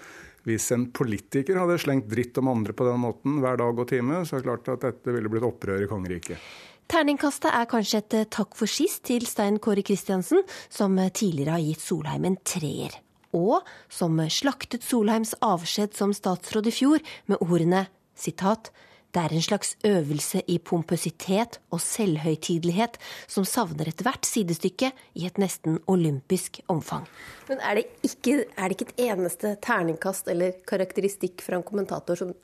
Hvis 0.48 0.72
en 0.74 0.88
politiker 0.90 1.60
hadde 1.62 1.78
slengt 1.78 2.10
dritt 2.10 2.42
om 2.42 2.50
andre 2.50 2.74
på 2.74 2.86
den 2.88 2.98
måten 3.06 3.38
hver 3.44 3.62
dag 3.62 3.78
og 3.78 3.88
time, 3.94 4.24
så 4.26 4.34
er 4.34 4.42
det 4.42 4.50
klart 4.50 4.74
at 4.74 4.88
dette 4.90 5.14
ville 5.14 5.30
blitt 5.30 5.46
opprør 5.46 5.86
i 5.86 5.90
kongeriket. 5.90 6.50
Terningkastet 6.88 7.52
er 7.52 7.66
kanskje 7.68 7.98
et 8.00 8.30
takk 8.32 8.54
for 8.56 8.70
sist 8.70 9.02
til 9.04 9.26
Stein 9.28 9.58
Kåre 9.60 9.82
Kristiansen, 9.84 10.40
som 10.72 10.94
tidligere 10.96 11.58
har 11.58 11.60
gitt 11.60 11.84
Solheim 11.84 12.24
en 12.24 12.38
treer. 12.48 12.94
Og 13.36 13.60
som 13.92 14.16
slaktet 14.32 14.86
Solheims 14.86 15.34
avskjed 15.44 15.92
som 15.98 16.14
statsråd 16.16 16.70
i 16.70 16.72
fjor 16.72 17.04
med 17.28 17.44
ordene 17.44 17.84
sitat 18.16 18.72
det 19.12 19.20
er 19.20 19.32
en 19.36 19.44
slags 19.44 19.74
øvelse 19.88 20.42
i 20.52 20.58
pompøsitet 20.60 21.60
og 21.72 21.80
selvhøytidelighet 21.80 22.98
som 23.28 23.44
savner 23.48 23.88
ethvert 23.88 24.28
sidestykke 24.28 24.90
i 25.16 25.28
et 25.28 25.40
nesten 25.40 25.78
olympisk 25.88 26.60
omfang. 26.72 27.04
Men 27.48 27.60
er 27.64 27.80
det, 27.80 27.86
ikke, 28.04 28.42
er 28.56 28.68
det 28.68 28.76
ikke 28.76 28.90
et 28.92 29.06
eneste 29.12 29.54
terningkast 29.64 30.28
eller 30.28 30.60
karakteristikk 30.68 31.44
fra 31.44 31.60
en 31.60 31.68
kommentator 31.68 32.20
som 32.20 32.36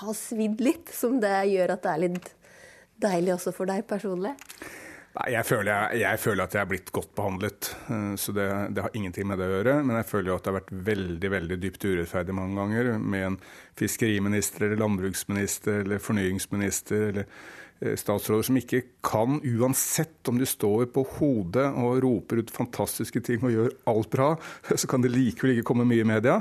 har 0.00 0.14
svidd 0.16 0.60
litt, 0.62 0.92
som 0.94 1.20
det 1.20 1.34
gjør 1.52 1.76
at 1.76 1.84
det 1.84 1.94
er 1.94 2.04
litt 2.04 2.36
deilig 3.02 3.34
også 3.36 3.54
for 3.56 3.70
deg 3.70 3.86
personlig? 3.88 4.36
Nei, 5.10 5.26
jeg 5.34 5.42
føler, 5.42 5.70
jeg, 5.74 6.02
jeg 6.04 6.18
føler, 6.22 6.44
at 6.44 6.52
jeg 6.54 6.62
er 6.62 6.68
blitt 6.70 6.90
godt 6.94 7.14
behandlet, 7.18 7.70
så 8.22 8.34
det, 8.34 8.44
det, 8.76 8.84
har 8.84 8.94
ingenting 8.94 9.26
med 9.26 9.40
det 9.42 9.48
å 9.48 9.54
gjøre. 9.56 9.72
Men 9.82 9.96
jeg 9.98 10.06
føler 10.06 10.36
at 10.36 10.44
det 10.44 10.52
har 10.52 10.58
vært 10.60 10.76
veldig 10.90 11.30
veldig 11.32 11.58
dypt 11.64 11.86
urettferdig 11.88 12.36
mange 12.38 12.60
ganger 12.60 12.92
med 13.02 13.26
en 13.26 13.38
fiskeriminister 13.80 14.68
eller 14.68 14.84
landbruksminister 14.84 15.82
eller 15.82 16.04
fornyingsminister 16.04 17.08
eller 17.08 17.26
statsråder 17.80 18.44
som 18.44 18.58
ikke 18.60 18.82
kan, 19.06 19.40
uansett 19.40 20.28
om 20.28 20.38
de 20.38 20.46
står 20.48 20.90
på 20.94 21.04
hodet 21.16 21.66
og 21.80 22.02
roper 22.04 22.42
ut 22.42 22.52
fantastiske 22.52 23.22
ting 23.24 23.44
og 23.46 23.54
gjør 23.54 23.72
alt 23.90 24.10
bra, 24.12 24.34
så 24.80 24.90
kan 24.90 25.04
det 25.04 25.14
likevel 25.14 25.56
ikke 25.56 25.70
komme 25.72 25.88
mye 25.88 26.04
i 26.04 26.10
media. 26.12 26.40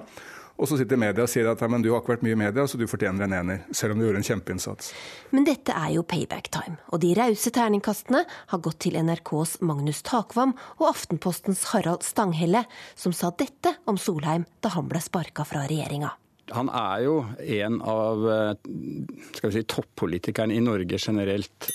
Og 0.60 0.68
så 0.68 0.76
sitter 0.76 1.00
media 1.00 1.24
og 1.24 1.32
sier 1.32 1.48
at 1.48 1.62
men 1.72 1.84
du 1.84 1.94
har 1.94 2.02
ikke 2.02 2.18
vært 2.18 2.24
mye 2.26 2.36
i 2.36 2.40
media, 2.42 2.66
så 2.68 2.78
du 2.80 2.84
fortjener 2.90 3.24
en 3.26 3.36
ener. 3.38 3.62
Selv 3.72 3.96
om 3.96 4.02
du 4.02 4.06
gjorde 4.06 4.20
en 4.20 4.28
kjempeinnsats. 4.28 4.92
Men 5.32 5.48
dette 5.48 5.72
er 5.72 5.94
jo 5.96 6.04
payback 6.04 6.50
time, 6.52 6.76
og 6.92 7.00
de 7.04 7.14
rause 7.16 7.54
terningkastene 7.56 8.26
har 8.28 8.64
gått 8.66 8.82
til 8.84 9.00
NRKs 9.00 9.60
Magnus 9.64 10.04
Takvam 10.04 10.56
og 10.82 10.88
Aftenpostens 10.92 11.64
Harald 11.72 12.04
Stanghelle, 12.04 12.66
som 13.00 13.16
sa 13.16 13.32
dette 13.40 13.78
om 13.88 14.00
Solheim 14.00 14.48
da 14.60 14.74
han 14.76 14.92
ble 14.92 15.00
sparka 15.04 15.48
fra 15.48 15.64
regjeringa. 15.70 16.12
Han 16.52 16.72
er 16.74 17.04
jo 17.06 17.18
en 17.62 17.78
av 17.86 18.24
skal 19.38 19.52
vi 19.52 19.60
si, 19.60 19.68
toppolitikerne 19.70 20.58
i 20.58 20.64
Norge 20.66 20.98
generelt. 20.98 21.70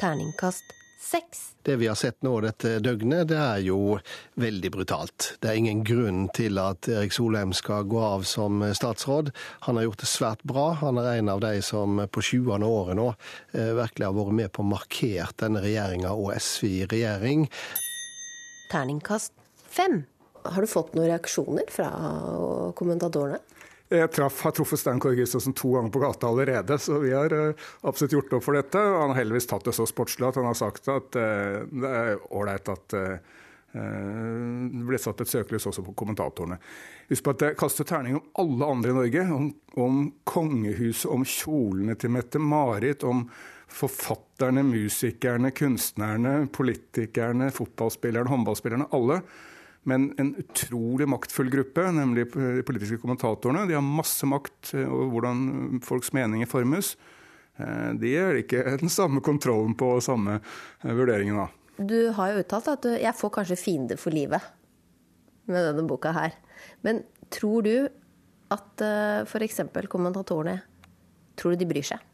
Terningkast 0.00 0.81
seks. 1.02 1.40
Det 1.62 1.76
vi 1.80 1.88
har 1.90 1.98
sett 1.98 2.22
nå 2.22 2.32
dette 2.44 2.76
døgnet, 2.82 3.28
det 3.30 3.38
er 3.38 3.60
jo 3.66 3.98
veldig 4.40 4.70
brutalt. 4.74 5.32
Det 5.42 5.50
er 5.50 5.60
ingen 5.60 5.82
grunn 5.86 6.24
til 6.34 6.58
at 6.62 6.88
Erik 6.90 7.14
Solheim 7.14 7.54
skal 7.56 7.86
gå 7.90 8.00
av 8.02 8.26
som 8.28 8.62
statsråd. 8.74 9.32
Han 9.66 9.78
har 9.78 9.88
gjort 9.88 10.04
det 10.04 10.10
svært 10.10 10.46
bra. 10.48 10.68
Han 10.82 11.00
er 11.02 11.18
en 11.18 11.32
av 11.32 11.42
de 11.44 11.56
som 11.66 12.02
på 12.06 12.24
20. 12.32 12.66
året 12.66 12.98
nå 12.98 13.08
eh, 13.12 13.74
virkelig 13.78 14.08
har 14.08 14.16
vært 14.16 14.38
med 14.40 14.52
på 14.54 14.64
å 14.64 14.70
markere 14.72 15.28
denne 15.42 15.62
regjeringa 15.64 16.14
og 16.14 16.32
SV 16.38 16.68
i 16.70 16.82
regjering. 16.90 17.46
Terningkast 18.72 19.34
fem. 19.68 20.02
Har 20.42 20.64
du 20.64 20.70
fått 20.70 20.96
noen 20.96 21.10
reaksjoner 21.12 21.68
fra 21.70 21.90
kommentatorene? 22.78 23.38
Jeg 23.92 24.08
traff, 24.14 24.40
har 24.46 24.54
truffet 24.56 24.80
Stein 24.80 25.00
Kåre 25.02 25.18
Kristiansen 25.18 25.54
to 25.56 25.74
ganger 25.74 25.92
på 25.92 26.00
gata 26.00 26.30
allerede, 26.30 26.78
så 26.80 26.96
vi 27.02 27.12
har 27.12 27.32
uh, 27.36 27.68
absolutt 27.88 28.16
gjort 28.16 28.32
opp 28.38 28.46
for 28.46 28.56
dette. 28.56 28.80
Han 28.80 29.12
har 29.12 29.20
heldigvis 29.20 29.50
tatt 29.50 29.66
det 29.68 29.74
så 29.76 29.84
sportslig 29.88 30.30
at 30.30 30.38
han 30.40 30.48
har 30.48 30.56
sagt 30.56 30.88
at 30.88 31.18
uh, 31.20 31.62
det 31.68 31.92
er 31.92 32.22
ålreit 32.32 32.72
at 32.72 32.96
uh, 32.96 33.38
det 33.72 34.82
ble 34.84 34.98
satt 35.00 35.22
et 35.24 35.30
søkelys 35.30 35.64
også 35.68 35.84
på 35.86 35.94
kommentatorene. 35.96 36.58
Husk 37.08 37.24
på 37.24 37.32
at 37.32 37.44
jeg 37.46 37.56
kaster 37.60 37.88
terning 37.88 38.18
om 38.18 38.26
alle 38.42 38.68
andre 38.68 38.92
i 38.92 38.96
Norge. 38.98 39.22
Om, 39.32 39.46
om 39.80 40.02
kongehuset, 40.28 41.08
om 41.12 41.24
kjolene 41.24 41.96
til 41.96 42.12
Mette-Marit, 42.12 43.06
om 43.08 43.24
forfatterne, 43.72 44.64
musikerne, 44.68 45.54
kunstnerne, 45.56 46.34
politikerne, 46.52 47.48
fotballspillerne, 47.56 48.28
håndballspillerne. 48.28 48.90
Alle. 48.92 49.22
Men 49.88 50.10
en 50.20 50.34
utrolig 50.38 51.08
maktfull 51.10 51.50
gruppe, 51.50 51.88
nemlig 51.94 52.28
de 52.34 52.62
politiske 52.66 53.00
kommentatorene. 53.02 53.64
De 53.66 53.74
har 53.74 53.82
masse 53.82 54.26
makt 54.28 54.74
over 54.78 55.08
hvordan 55.10 55.80
folks 55.82 56.12
meninger 56.14 56.46
formes. 56.50 56.92
De 57.98 58.12
gjør 58.12 58.38
ikke 58.44 58.62
den 58.84 58.92
samme 58.92 59.22
kontrollen 59.24 59.74
på 59.78 59.96
samme 60.04 60.38
vurderingen 60.86 61.40
av. 61.42 61.58
Du 61.82 62.12
har 62.14 62.30
jo 62.30 62.44
uttalt 62.44 62.70
at 62.70 62.88
jeg 63.00 63.18
får 63.18 63.34
kanskje 63.40 63.58
fiender 63.58 63.98
for 63.98 64.14
livet 64.14 64.44
med 65.50 65.66
denne 65.66 65.88
boka 65.90 66.14
her. 66.14 66.36
Men 66.86 67.02
tror 67.34 67.66
du 67.66 67.74
at 68.54 68.86
f.eks. 69.26 69.60
kommentatorene 69.90 70.60
tror 71.34 71.54
du 71.54 71.62
de 71.64 71.68
bryr 71.68 71.86
seg? 71.90 72.11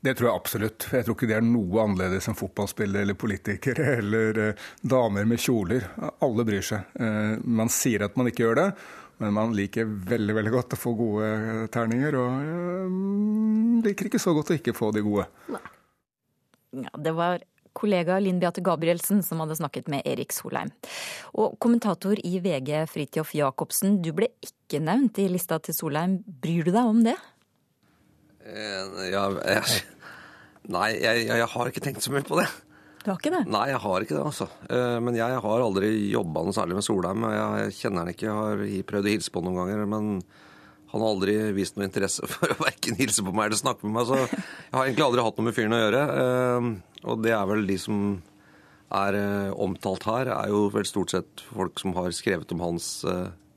Det 0.00 0.14
tror 0.16 0.30
jeg 0.30 0.36
absolutt. 0.40 0.86
Jeg 0.96 1.04
tror 1.04 1.16
ikke 1.16 1.28
det 1.28 1.36
er 1.36 1.44
noe 1.44 1.82
annerledes 1.82 2.30
enn 2.30 2.38
fotballspillere 2.38 3.04
eller 3.04 3.18
politikere 3.20 3.90
eller 4.00 4.40
eh, 4.46 4.68
damer 4.80 5.28
med 5.28 5.42
kjoler. 5.42 5.84
Alle 6.24 6.46
bryr 6.48 6.64
seg. 6.64 6.96
Eh, 6.96 7.36
man 7.44 7.72
sier 7.72 8.06
at 8.06 8.16
man 8.16 8.30
ikke 8.30 8.46
gjør 8.46 8.60
det, 8.62 8.68
men 9.20 9.36
man 9.36 9.52
liker 9.56 9.84
veldig 9.84 10.36
veldig 10.38 10.54
godt 10.54 10.76
å 10.76 10.80
få 10.80 10.94
gode 10.96 11.28
terninger. 11.74 12.16
Og 12.16 12.40
eh, 12.40 12.96
liker 13.90 14.08
ikke 14.08 14.22
så 14.22 14.32
godt 14.36 14.54
å 14.54 14.56
ikke 14.56 14.76
få 14.76 14.88
de 14.96 15.04
gode. 15.04 15.28
Ja, 15.50 16.92
det 16.96 17.12
var 17.18 17.44
kollega 17.76 18.16
Linn 18.22 18.40
Beate 18.40 18.64
Gabrielsen 18.64 19.20
som 19.22 19.42
hadde 19.44 19.58
snakket 19.58 19.90
med 19.92 20.06
Erik 20.08 20.32
Solheim. 20.34 20.72
Og 21.36 21.58
kommentator 21.62 22.16
i 22.24 22.40
VG 22.40 22.72
Fridtjof 22.90 23.34
Jacobsen, 23.36 24.00
du 24.00 24.14
ble 24.16 24.32
ikke 24.42 24.80
nevnt 24.82 25.20
i 25.20 25.28
lista 25.30 25.60
til 25.60 25.76
Solheim. 25.76 26.18
Bryr 26.24 26.64
du 26.66 26.72
deg 26.72 26.88
om 26.88 27.04
det? 27.04 27.18
Eh, 28.50 29.06
ja, 29.12 29.22
jeg, 29.46 29.84
nei, 30.70 30.90
jeg, 30.98 31.24
jeg, 31.28 31.46
har 31.54 31.70
ikke 31.70 31.82
tenkt 31.84 32.04
så 32.04 32.12
mye 32.14 32.26
på 32.26 32.38
det. 32.40 32.48
Du 33.00 33.08
har 33.08 33.20
ikke 33.20 33.32
det? 33.32 33.44
Nei, 33.48 33.64
jeg 33.70 33.80
har 33.80 34.04
ikke 34.04 34.16
det, 34.16 34.24
altså. 34.28 34.46
Eh, 34.68 34.98
men 35.04 35.16
jeg 35.16 35.40
har 35.44 35.64
aldri 35.64 35.90
jobba 36.10 36.44
noe 36.44 36.56
særlig 36.56 36.76
med 36.76 36.86
Solheim. 36.86 37.26
Jeg 37.32 37.74
kjenner 37.78 38.04
han 38.04 38.12
ikke, 38.12 38.28
jeg 38.28 38.38
har 38.38 38.86
prøvd 38.90 39.08
å 39.08 39.14
hilse 39.14 39.34
på 39.34 39.42
noen 39.44 39.60
ganger. 39.62 39.84
men 39.88 40.14
han 40.90 41.04
har 41.04 41.12
aldri 41.12 41.36
vist 41.54 41.76
noe 41.78 41.86
interesse 41.86 42.26
for 42.32 42.50
å 42.50 42.58
verken 42.64 42.98
hilse 42.98 43.22
på 43.22 43.32
meg 43.32 43.48
eller 43.48 43.60
snakke 43.60 43.86
med 43.86 44.00
meg. 44.00 44.08
Så 44.10 44.18
jeg 44.18 44.74
har 44.74 44.82
egentlig 44.88 45.06
aldri 45.06 45.26
hatt 45.26 45.38
noe 45.38 45.48
med 45.48 45.56
fyren 45.56 45.76
å 45.76 45.84
gjøre. 45.84 46.02
Eh, 46.24 46.72
og 47.06 47.22
det 47.24 47.36
er 47.36 47.46
vel 47.48 47.62
de 47.68 47.78
som 47.80 48.02
er 48.90 49.14
omtalt 49.54 50.02
her, 50.08 50.32
er 50.34 50.50
jo 50.50 50.64
vel 50.74 50.82
stort 50.88 51.12
sett 51.14 51.44
folk 51.54 51.78
som 51.78 51.94
har 51.94 52.10
skrevet 52.10 52.50
om 52.56 52.64
hans 52.64 52.88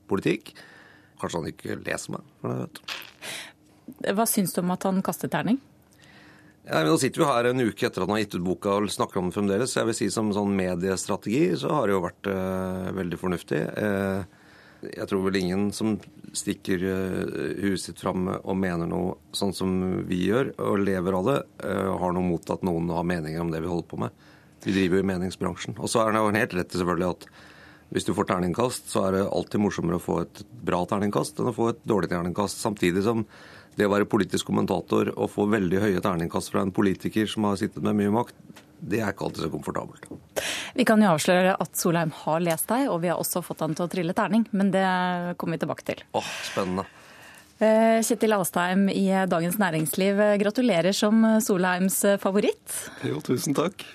politikk. 0.06 0.52
Kanskje 1.18 1.40
han 1.40 1.48
ikke 1.50 1.78
leser 1.82 2.14
meg, 2.14 2.78
Hva 3.86 4.26
syns 4.28 4.54
du 4.54 4.62
om 4.62 4.72
at 4.74 4.86
han 4.88 5.02
kastet 5.04 5.32
terning? 5.34 5.60
Ja, 6.64 6.78
men 6.78 6.88
Nå 6.88 6.96
sitter 7.00 7.20
vi 7.20 7.28
her 7.28 7.50
en 7.50 7.60
uke 7.60 7.86
etter 7.86 8.02
at 8.02 8.08
han 8.08 8.16
har 8.16 8.22
gitt 8.22 8.38
ut 8.38 8.46
boka 8.46 8.78
og 8.78 8.92
snakker 8.92 9.20
om 9.20 9.28
det 9.28 9.36
fremdeles. 9.36 9.72
Så 9.72 9.82
jeg 9.82 9.90
vil 9.90 9.98
si 9.98 10.08
som 10.12 10.32
sånn 10.32 10.54
mediestrategi 10.56 11.50
så 11.60 11.74
har 11.76 11.88
det 11.88 11.96
jo 11.96 12.04
vært 12.06 12.30
uh, 12.32 12.88
veldig 12.96 13.20
fornuftig. 13.20 13.60
Uh, 13.76 14.44
jeg 14.92 15.08
tror 15.08 15.24
vel 15.26 15.38
ingen 15.38 15.68
som 15.74 15.96
stikker 16.34 16.84
eh, 16.88 17.40
huet 17.62 17.80
sitt 17.80 18.00
fram 18.02 18.26
og 18.34 18.56
mener 18.58 18.88
noe 18.90 19.16
sånn 19.36 19.54
som 19.56 19.72
vi 20.08 20.24
gjør, 20.28 20.52
og 20.60 20.82
lever 20.82 21.16
av 21.16 21.30
det, 21.30 21.38
eh, 21.68 21.90
har 22.00 22.14
noe 22.14 22.26
mot 22.26 22.52
at 22.52 22.64
noen 22.66 22.90
har 22.92 23.06
meninger 23.08 23.40
om 23.40 23.52
det 23.54 23.62
vi 23.64 23.70
holder 23.70 23.88
på 23.90 24.00
med. 24.04 24.24
Vi 24.64 24.74
driver 24.74 24.98
jo 24.98 25.04
i 25.04 25.10
meningsbransjen. 25.12 25.76
Og 25.78 25.90
så 25.92 26.02
er 26.02 26.12
det 26.12 26.22
jo 26.22 26.34
helt 26.34 26.56
rett 26.58 26.76
selvfølgelig 26.76 27.10
at 27.12 27.26
hvis 27.94 28.08
du 28.08 28.14
får 28.16 28.30
terningkast, 28.30 28.88
så 28.90 29.04
er 29.06 29.16
det 29.16 29.26
alltid 29.28 29.62
morsommere 29.62 30.00
å 30.00 30.02
få 30.02 30.22
et 30.24 30.40
bra 30.66 30.80
terningkast 30.88 31.38
enn 31.38 31.52
å 31.52 31.56
få 31.56 31.68
et 31.70 31.82
dårlig 31.86 32.10
terningkast. 32.10 32.62
Samtidig 32.64 33.04
som 33.06 33.26
det 33.78 33.86
å 33.88 33.92
være 33.92 34.08
politisk 34.10 34.48
kommentator 34.50 35.10
og 35.14 35.30
få 35.32 35.46
veldig 35.50 35.82
høye 35.82 36.02
terningkast 36.04 36.52
fra 36.52 36.62
en 36.64 36.74
politiker 36.74 37.28
som 37.30 37.48
har 37.48 37.58
sittet 37.60 37.84
med 37.84 37.98
mye 37.98 38.12
makt, 38.14 38.36
det 38.84 39.00
er 39.00 39.14
ikke 39.14 39.28
alltid 39.28 39.46
så 39.46 39.52
komfortabelt. 39.52 40.08
Vi 40.76 40.84
kan 40.86 41.00
jo 41.02 41.14
avsløre 41.14 41.54
at 41.60 41.78
Solheim 41.78 42.12
har 42.24 42.42
lest 42.44 42.68
deg, 42.68 42.90
og 42.92 43.00
vi 43.04 43.10
har 43.12 43.20
også 43.20 43.42
fått 43.44 43.62
han 43.64 43.76
til 43.76 43.86
å 43.86 43.90
trille 43.90 44.16
terning. 44.16 44.44
Men 44.52 44.72
det 44.74 44.84
kommer 45.40 45.56
vi 45.56 45.64
tilbake 45.64 45.86
til. 45.88 46.04
Åh, 46.18 46.30
spennende. 46.50 46.84
Eh, 47.62 48.00
Kjetil 48.04 48.34
Alstheim 48.34 48.88
i 48.90 49.06
Dagens 49.30 49.56
Næringsliv, 49.62 50.18
gratulerer 50.42 50.92
som 50.96 51.22
Solheims 51.40 52.00
favoritt. 52.20 52.80
Jo, 53.06 53.22
tusen 53.24 53.56
takk. 53.56 53.86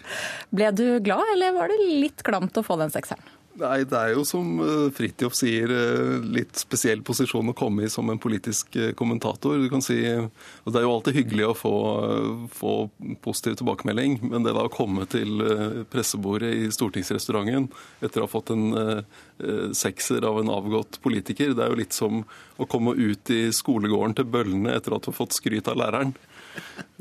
Ble 0.55 0.71
du 0.73 0.85
glad, 1.03 1.35
eller 1.35 1.57
var 1.59 1.69
det 1.69 1.81
litt 1.83 2.23
klamt 2.25 2.57
å 2.57 2.65
få 2.65 2.79
den 2.81 2.93
sekseren? 2.93 3.21
Nei, 3.59 3.83
Det 3.83 3.97
er 3.97 4.13
jo 4.13 4.23
som 4.27 4.59
eh, 4.63 4.87
Fridtjof 4.95 5.35
sier, 5.35 5.71
eh, 5.73 6.15
litt 6.23 6.59
spesiell 6.59 7.01
posisjon 7.05 7.51
å 7.51 7.55
komme 7.57 7.85
i 7.85 7.91
som 7.91 8.09
en 8.11 8.21
politisk 8.21 8.75
eh, 8.79 8.91
kommentator. 8.97 9.59
Du 9.59 9.67
kan 9.71 9.83
si, 9.83 9.97
og 10.15 10.71
Det 10.71 10.79
er 10.79 10.85
jo 10.85 10.93
alltid 10.93 11.17
hyggelig 11.17 11.47
å 11.49 11.57
få, 11.57 11.73
få 12.55 12.73
positiv 13.25 13.59
tilbakemelding, 13.59 14.19
men 14.31 14.45
det 14.45 14.55
da 14.55 14.65
å 14.67 14.71
komme 14.73 15.07
til 15.11 15.43
pressebordet 15.91 16.51
i 16.55 16.69
stortingsrestauranten 16.73 17.67
etter 18.05 18.21
å 18.21 18.27
ha 18.27 18.31
fått 18.31 18.51
en 18.53 19.03
sekser 19.75 20.25
av 20.27 20.39
en 20.41 20.51
avgått 20.51 20.99
politiker, 21.03 21.53
det 21.55 21.63
er 21.63 21.71
jo 21.71 21.79
litt 21.79 21.95
som 21.95 22.21
å 22.59 22.67
komme 22.69 22.95
ut 22.97 23.31
i 23.33 23.41
skolegården 23.55 24.17
til 24.19 24.27
bøllene 24.29 24.75
etter 24.75 24.95
at 24.95 25.05
du 25.05 25.11
har 25.11 25.17
fått 25.17 25.37
skryt 25.37 25.69
av 25.71 25.79
læreren. 25.79 26.13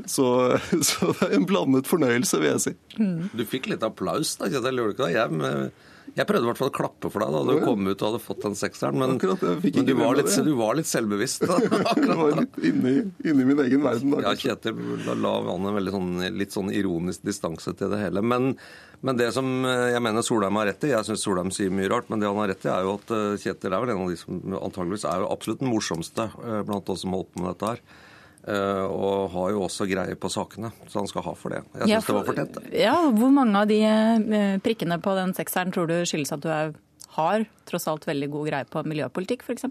Så, 0.07 0.27
så 0.89 1.13
det 1.13 1.29
er 1.29 1.37
en 1.39 1.47
blandet 1.49 1.91
fornøyelse, 1.91 2.41
vil 2.43 2.53
jeg 2.55 2.65
si. 2.69 2.75
Mm. 2.99 3.29
Du 3.35 3.45
fikk 3.49 3.71
litt 3.73 3.87
applaus 3.87 4.37
da, 4.41 4.51
Kjetil, 4.51 4.79
lurer 4.79 4.95
ikke 4.95 5.07
da 5.07 5.13
Jeg 5.15 5.71
jeg 6.17 6.27
prøvde 6.29 6.47
i 6.47 6.49
hvert 6.51 6.61
fall 6.61 6.71
å 6.71 6.75
klappe 6.75 7.11
for 7.13 7.23
deg 7.25 7.35
da 7.35 7.41
du 7.45 7.63
kom 7.65 7.87
ut 7.89 7.95
og 7.95 8.07
hadde 8.09 8.21
fått 8.23 8.43
den 8.45 8.57
sekseren, 8.59 8.99
men, 8.99 9.17
men 9.17 9.87
du, 9.87 9.95
var 9.99 10.19
litt, 10.19 10.31
du, 10.45 10.53
var 10.59 10.79
litt, 10.79 10.89
selvbevisst. 10.91 11.45
Da, 11.49 11.59
jeg 11.99 12.17
var 12.19 12.37
litt 12.39 12.59
inni, 12.71 12.95
inni, 13.25 13.47
min 13.49 13.63
egen 13.65 13.85
verden. 13.85 14.15
Da, 14.17 14.23
ja, 14.29 14.35
Kjetil 14.39 14.79
la 15.09 15.35
an 15.55 15.69
en 15.71 15.91
sånn, 15.95 16.11
litt 16.39 16.57
sånn 16.57 16.73
ironisk 16.75 17.25
distanse 17.29 17.75
til 17.79 17.93
det 17.93 18.01
hele. 18.03 18.25
Men, 18.25 18.55
men, 19.03 19.21
det 19.21 19.31
som 19.37 19.49
eh, 19.69 19.93
jeg 19.95 20.05
mener 20.05 20.27
Solheim 20.27 20.59
har 20.61 20.71
rett 20.73 20.89
i, 20.89 20.93
jeg 20.95 21.09
syns 21.09 21.25
Solheim 21.27 21.53
sier 21.55 21.73
mye 21.75 21.91
rart, 21.93 22.11
men 22.13 22.23
det 22.23 22.31
han 22.31 22.43
har 22.43 22.53
rett 22.53 22.67
i, 22.67 22.73
er 22.73 22.89
jo 22.89 22.99
at 22.99 23.15
eh, 23.15 23.39
Kjetil 23.45 23.73
er 23.73 23.85
vel 23.85 23.95
en 23.95 24.05
av 24.07 24.13
de 24.13 24.21
som 24.21 24.59
antageligvis 24.59 25.09
er 25.09 25.25
jo 25.25 25.33
absolutt 25.35 25.65
den 25.65 25.73
morsomste 25.73 26.31
eh, 26.45 26.61
blant 26.69 26.93
oss 26.93 27.05
som 27.05 27.17
holdt 27.17 27.33
på 27.35 27.45
med 27.45 27.53
dette 27.53 27.75
her. 27.75 28.07
Eh, 28.47 28.85
og 28.87 29.29
har 29.35 29.53
jo 29.53 29.65
også 29.67 29.89
greie 29.91 30.17
på 30.17 30.31
sakene, 30.33 30.71
så 30.89 31.03
han 31.03 31.11
skal 31.11 31.27
ha 31.27 31.35
for 31.37 31.53
det. 31.53 31.65
Jeg 31.75 31.83
syns 31.83 31.91
ja, 31.91 32.01
det 32.01 32.17
var 32.17 32.31
fortjent. 32.31 32.59
Ja, 32.73 32.97
hvor 33.13 33.35
mange 33.35 33.61
av 33.61 33.69
de 33.69 33.83
eh, 33.85 34.57
prikkene 34.65 35.01
på 35.05 35.17
den 35.19 35.35
sekseren 35.37 35.75
tror 35.75 35.91
du 35.91 35.99
skyldes 36.09 36.33
at 36.37 36.45
du 36.45 36.49
er, 36.53 36.73
har 37.19 37.47
tross 37.69 37.89
alt 37.91 38.07
veldig 38.09 38.31
god 38.33 38.51
greie 38.51 38.69
på 38.71 38.83
miljøpolitikk, 38.89 39.43
f.eks.? 39.45 39.67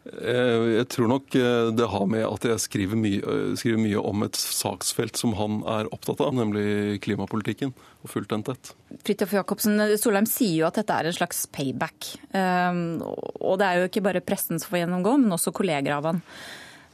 Eh, 0.00 0.64
jeg 0.72 0.86
tror 0.90 1.10
nok 1.12 1.36
det 1.76 1.88
har 1.92 2.06
med 2.10 2.24
at 2.24 2.46
jeg 2.48 2.62
skriver 2.64 2.98
mye, 2.98 3.36
skriver 3.60 3.82
mye, 3.84 4.00
om 4.00 4.24
et 4.26 4.40
saksfelt 4.40 5.20
som 5.20 5.36
han 5.38 5.60
er 5.76 5.90
opptatt 5.94 6.24
av, 6.24 6.32
nemlig 6.40 6.98
klimapolitikken. 7.04 7.74
og 8.00 8.10
fullt 8.10 8.32
den 8.32 8.42
tett. 8.48 8.72
Fridtjof 9.04 9.36
Jacobsen, 9.36 9.76
Solheim 10.00 10.26
sier 10.26 10.62
jo 10.62 10.66
at 10.70 10.80
dette 10.80 10.96
er 10.96 11.10
en 11.10 11.14
slags 11.14 11.44
payback. 11.52 12.16
Og 12.32 13.60
det 13.60 13.68
er 13.68 13.78
jo 13.78 13.92
ikke 13.92 14.02
bare 14.08 14.24
pressen 14.24 14.58
som 14.58 14.72
får 14.72 14.86
gjennomgå, 14.86 15.14
men 15.20 15.36
også 15.36 15.52
kolleger 15.54 16.00
av 16.00 16.08
han. 16.08 16.24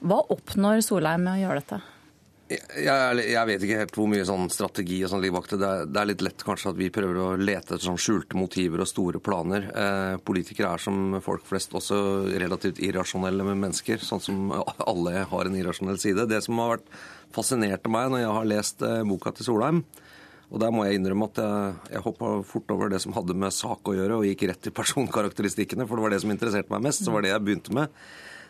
Hva 0.04 0.22
oppnår 0.32 0.82
Solheim 0.85 1.24
med 1.24 1.38
å 1.38 1.42
gjøre 1.44 1.62
dette? 1.62 1.82
Jeg, 2.46 3.22
jeg, 3.26 3.42
vet 3.48 3.62
ikke 3.66 3.78
helt 3.80 3.96
hvor 3.98 4.06
mye 4.06 4.26
sånn 4.26 4.44
strategi 4.54 5.00
og 5.02 5.11
sånn 5.11 5.22
ligger 5.24 5.40
bak 5.40 5.48
det. 5.50 5.70
Det 5.90 5.98
er 5.98 6.09
litt 6.12 6.22
lett 6.22 6.44
kanskje 6.46 6.70
at 6.70 6.78
vi 6.78 6.92
prøver 6.94 7.18
å 7.18 7.30
lete 7.40 7.74
etter 7.74 7.82
sånn 7.82 7.98
skjulte 7.98 8.38
motiver 8.38 8.85
og 8.85 8.87
store 8.87 9.18
planer. 9.18 9.66
Eh, 9.66 10.18
politikere 10.22 10.70
er 10.76 10.85
som 10.85 11.16
folk 11.24 11.42
flest 11.48 11.74
også 11.74 11.98
relativt 12.38 12.78
irrasjonelle 12.87 13.46
med 13.48 13.59
mennesker, 13.64 13.98
sånn 13.98 14.22
som 14.22 14.54
alle 14.62 15.24
har 15.26 15.50
en 15.50 15.59
irrasjonell 15.59 15.98
side. 15.98 16.28
Det 16.30 16.38
som 16.46 16.62
har 16.62 16.76
vært 16.76 16.94
fascinert 17.35 17.90
meg 17.90 18.12
når 18.12 18.22
jeg 18.22 18.37
har 18.38 18.48
lest 18.52 18.87
eh, 18.87 19.02
boka 19.11 19.35
til 19.35 19.50
Solheim, 19.50 19.82
og 20.46 20.62
der 20.62 20.70
må 20.70 20.87
jeg 20.87 21.00
innrømme 21.00 21.26
at 21.32 21.42
jeg, 21.42 21.74
jeg 21.96 22.04
hoppa 22.04 22.30
fort 22.46 22.70
over 22.76 22.94
det 22.94 23.02
som 23.02 23.16
hadde 23.16 23.35
med 23.35 23.59
sak 23.59 23.90
å 23.90 23.96
gjøre, 23.96 24.20
og 24.20 24.30
gikk 24.30 24.46
rett 24.52 24.62
til 24.68 24.76
personkarakteristikkene, 24.76 25.88
for 25.90 25.98
det 25.98 26.06
var 26.06 26.14
det 26.14 26.22
som 26.22 26.30
interesserte 26.30 26.70
meg 26.70 26.87
mest. 26.87 27.02
Så 27.02 27.11
var 27.11 27.26
det 27.26 27.35
jeg 27.35 27.42
begynte 27.42 27.74
med 27.74 27.90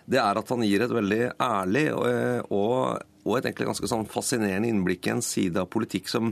det 0.06 0.20
er 0.22 0.38
at 0.38 0.52
han 0.52 0.62
gir 0.66 0.84
et 0.84 0.94
veldig 0.94 1.22
ærlig 1.42 1.88
og, 1.94 3.02
og 3.26 3.34
et 3.36 3.48
egentlig 3.48 3.70
ganske 3.72 3.90
sånn 3.90 4.06
fascinerende 4.10 4.70
innblikk 4.70 5.08
i 5.08 5.16
en 5.16 5.24
side 5.24 5.58
av 5.62 5.70
politikk 5.72 6.10
som, 6.10 6.30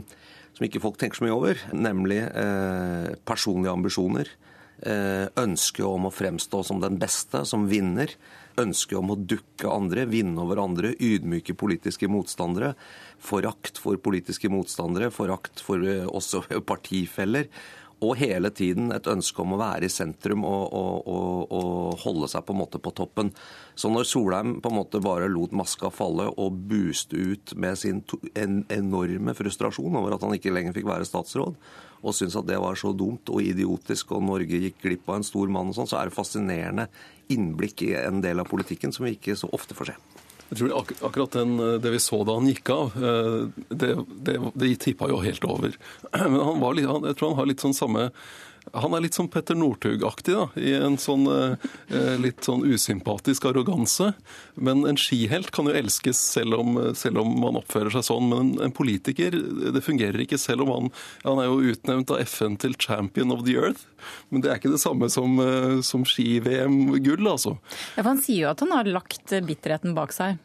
som 0.55 0.67
ikke 0.67 0.81
folk 0.83 0.99
tenker 1.01 1.19
så 1.19 1.27
mye 1.27 1.35
over, 1.35 1.61
nemlig 1.75 2.21
eh, 2.23 3.11
personlige 3.27 3.75
ambisjoner. 3.75 4.31
Eh, 4.83 5.27
ønsket 5.39 5.85
om 5.87 6.07
å 6.07 6.11
fremstå 6.11 6.63
som 6.67 6.81
den 6.83 6.97
beste, 6.99 7.45
som 7.47 7.67
vinner. 7.71 8.11
Ønsket 8.59 8.97
om 8.99 9.11
å 9.11 9.19
dukke 9.19 9.71
andre, 9.71 10.05
vinne 10.07 10.39
over 10.43 10.59
andre, 10.63 10.93
ydmyke 10.95 11.55
politiske 11.59 12.07
motstandere. 12.11 12.73
Forakt 13.23 13.79
for 13.81 13.99
politiske 13.99 14.51
motstandere, 14.51 15.11
forakt 15.15 15.63
for 15.63 15.83
eh, 15.83 16.07
også 16.07 16.45
partifeller 16.71 17.51
og 18.05 18.19
hele 18.19 18.51
tiden 18.53 18.91
et 18.93 19.07
ønske 19.09 19.41
om 19.41 19.55
å 19.55 19.59
være 19.59 19.87
i 19.87 19.91
sentrum 19.93 20.45
og, 20.47 20.65
og, 20.77 21.07
og, 21.09 21.55
og, 21.55 21.95
holde 22.05 22.29
seg 22.31 22.45
på 22.45 22.53
en 22.53 22.61
måte 22.61 22.81
på 22.81 22.93
toppen. 22.95 23.31
Så 23.75 23.89
når 23.91 24.07
Solheim 24.09 24.59
på 24.61 24.71
en 24.71 24.77
måte 24.77 25.01
bare 25.03 25.31
lot 25.31 25.55
maska 25.55 25.91
falle 25.93 26.27
og 26.31 26.59
buste 26.69 27.17
ut 27.17 27.55
med 27.59 27.79
sin 27.79 28.03
en 28.35 28.61
enorme 28.73 29.35
frustrasjon 29.37 29.97
over 29.97 30.15
at 30.15 30.25
han 30.25 30.35
ikke 30.37 30.53
lenger 30.53 30.75
fikk 30.75 30.89
være 30.89 31.07
statsråd, 31.09 31.57
og 32.05 32.13
syntes 32.13 32.37
at 32.37 32.47
det 32.49 32.59
var 32.61 32.77
så 32.77 32.91
dumt 32.93 33.31
og 33.33 33.41
idiotisk 33.41 34.13
og 34.13 34.27
Norge 34.27 34.61
gikk 34.61 34.81
glipp 34.83 35.09
av 35.09 35.19
en 35.19 35.27
stor 35.27 35.49
mann 35.51 35.71
og 35.71 35.79
sånn, 35.79 35.89
så 35.89 35.99
er 35.99 36.09
det 36.09 36.17
fascinerende 36.17 36.89
innblikk 37.33 37.87
i 37.87 37.95
en 37.97 38.21
del 38.21 38.43
av 38.43 38.51
politikken 38.51 38.93
som 38.93 39.07
vi 39.07 39.15
ikke 39.17 39.37
så 39.39 39.49
ofte 39.55 39.77
får 39.77 39.93
se. 39.93 39.97
Jeg 40.49 40.59
tror 40.59 40.73
ak 40.77 40.91
akkurat 41.01 41.31
den, 41.31 41.59
eh, 41.59 41.77
Det 41.81 41.91
vi 41.91 41.99
så 41.99 42.23
da 42.23 42.37
han 42.37 42.47
gikk 42.47 42.69
av, 42.69 42.97
eh, 42.97 43.37
det, 43.69 43.91
det, 44.25 44.39
det 44.53 44.75
tippa 44.79 45.09
jo 45.09 45.21
helt 45.23 45.43
over. 45.43 45.77
Men 46.13 46.39
han 46.39 46.61
var 46.61 46.75
litt, 46.77 46.85
jeg 46.85 47.17
tror 47.17 47.33
han 47.33 47.39
har 47.41 47.49
litt 47.49 47.63
sånn 47.65 47.77
samme 47.77 48.11
han 48.81 48.95
er 48.95 49.03
litt 49.05 49.17
sånn 49.17 49.29
Petter 49.31 49.57
Northug-aktig, 49.57 50.35
da, 50.35 50.45
i 50.59 50.73
en 50.77 50.97
sånn 51.01 51.25
eh, 51.31 51.67
eh, 51.89 52.15
litt 52.21 52.45
sånn 52.45 52.65
usympatisk 52.67 53.47
arroganse. 53.49 54.11
Men 54.55 54.83
en 54.89 54.99
skihelt 54.99 55.51
kan 55.55 55.69
jo 55.69 55.75
elskes 55.75 56.19
selv 56.19 56.59
om, 56.59 56.79
selv 56.97 57.21
om 57.23 57.33
man 57.41 57.59
oppfører 57.59 57.93
seg 57.95 58.07
sånn. 58.07 58.29
Men 58.31 58.53
en, 58.63 58.73
politiker, 58.75 59.35
det 59.75 59.83
fungerer 59.85 60.25
ikke 60.25 60.39
selv 60.41 60.65
om 60.65 60.73
han 60.73 60.91
Han 61.25 61.39
er 61.41 61.47
jo 61.47 61.71
utnevnt 61.71 62.11
av 62.13 62.21
FN 62.25 62.57
til 62.61 62.75
champion 62.79 63.31
of 63.33 63.45
the 63.47 63.55
earth. 63.59 63.85
Men 64.29 64.43
det 64.43 64.51
er 64.51 64.59
ikke 64.59 64.73
det 64.73 64.83
samme 64.83 65.09
som, 65.11 65.39
eh, 65.39 65.81
som 65.85 66.05
ski-VM-gull, 66.07 67.25
altså. 67.31 67.57
Ja, 67.95 68.03
for 68.03 68.11
Han 68.13 68.21
sier 68.23 68.45
jo 68.45 68.51
at 68.51 68.63
han 68.63 68.75
har 68.75 68.91
lagt 68.91 69.33
bitterheten 69.47 69.95
bak 69.97 70.13
seg. 70.15 70.37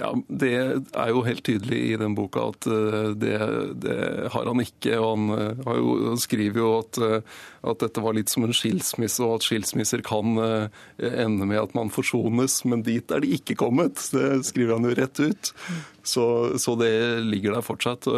Ja, 0.00 0.14
Det 0.28 0.52
er 0.56 1.10
jo 1.12 1.20
helt 1.26 1.42
tydelig 1.44 1.78
i 1.90 1.96
den 2.00 2.14
boka 2.16 2.46
at 2.54 2.66
eh, 2.70 3.10
det, 3.20 3.36
det 3.84 3.98
har 4.32 4.48
han 4.48 4.62
ikke. 4.64 4.96
og 4.96 5.10
Han, 5.10 5.26
eh, 5.36 5.76
jo, 5.76 5.94
han 6.08 6.20
skriver 6.20 6.62
jo 6.62 6.70
at, 6.78 7.00
eh, 7.04 7.36
at, 7.60 7.82
dette 7.82 8.04
var 8.04 8.16
litt 8.16 8.32
som 8.32 8.46
en 8.46 8.56
skilsmisse, 8.56 9.20
og 9.26 9.38
at 9.38 9.48
skilsmisser 9.48 10.04
kan 10.06 10.40
ende 10.40 11.48
med 11.48 11.60
at 11.60 11.76
man 11.76 11.92
forsones, 11.92 12.62
men 12.64 12.84
dit 12.86 13.12
er 13.12 13.20
de 13.20 13.34
ikke 13.36 13.58
kommet. 13.60 14.00
Det 14.14 14.40
skriver 14.48 14.78
han 14.78 14.88
jo 14.88 14.96
rett 14.96 15.20
ut. 15.20 15.52
Så, 16.00 16.24
så 16.56 16.74
det 16.80 16.94
ligger 17.26 17.58
der 17.58 17.66
fortsatt. 17.66 18.08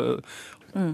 Mm. 0.72 0.92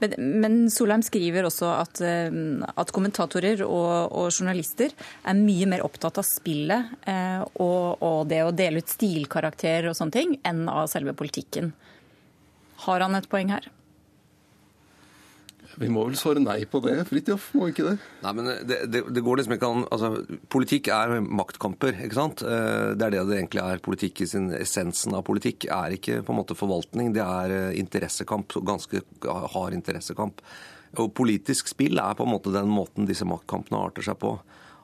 Men, 0.00 0.14
men, 0.40 0.54
Solheim 0.72 1.02
skriver 1.04 1.44
også 1.44 1.68
at, 1.74 2.00
eh, 2.04 2.32
at 2.80 2.92
kommentatorer 2.96 3.60
og, 3.66 4.08
og, 4.08 4.30
journalister 4.32 4.94
er 5.28 5.36
mye 5.36 5.68
mer 5.68 5.84
opptatt 5.84 6.20
av 6.22 6.26
spillet 6.26 6.94
eh, 7.08 7.42
og, 7.60 8.00
og, 8.00 8.22
det 8.30 8.40
å 8.46 8.54
dele 8.56 8.80
ut 8.80 8.94
stilkarakterer 8.94 9.90
og 9.90 9.98
sånne 9.98 10.16
ting, 10.16 10.36
enn 10.48 10.64
av 10.72 10.88
selve 10.92 11.12
politikken. 11.18 11.74
Har 12.86 13.04
han 13.04 13.18
et 13.18 13.28
poeng 13.28 13.52
her? 13.52 13.68
Vi 15.78 15.88
må 15.92 16.02
vel 16.08 16.16
svare 16.18 16.40
nei 16.42 16.62
på 16.70 16.80
det, 16.82 16.96
Fridtjof? 17.08 17.50
Må 17.58 17.68
ikke 17.70 17.86
det? 17.86 17.94
Nei, 18.24 18.32
men 18.34 18.48
det, 18.66 18.80
det, 18.90 19.02
det, 19.14 19.22
går 19.24 19.40
liksom 19.40 19.54
ikke 19.54 19.70
an 19.70 19.84
altså, 19.94 20.10
Politikk 20.50 20.90
er 20.94 21.18
maktkamper, 21.22 21.94
ikke 22.06 22.18
sant? 22.18 22.42
Eh, 22.42 22.94
det 22.98 23.06
er 23.06 23.14
det 23.14 23.24
det 23.28 23.38
egentlig 23.38 23.62
er. 23.62 23.82
Politikk 23.84 24.24
i 24.24 24.30
sin 24.30 24.50
essensen 24.58 25.14
av 25.14 25.26
politikk 25.28 25.68
er 25.74 25.94
ikke 25.94 26.20
på 26.26 26.34
en 26.34 26.40
måte 26.40 26.58
forvaltning, 26.58 27.12
det 27.14 27.22
er 27.24 27.54
eh, 27.54 27.78
interessekamp. 27.78 28.58
Ganske 28.66 29.04
hard 29.54 29.76
interessekamp. 29.76 30.42
Og 30.98 31.12
politisk 31.14 31.70
spill 31.70 32.00
er 32.00 32.16
på 32.18 32.26
en 32.26 32.32
måte 32.32 32.54
den 32.54 32.70
måten 32.72 33.06
disse 33.08 33.28
maktkampene 33.28 33.82
arter 33.88 34.06
seg 34.08 34.18
på. 34.18 34.34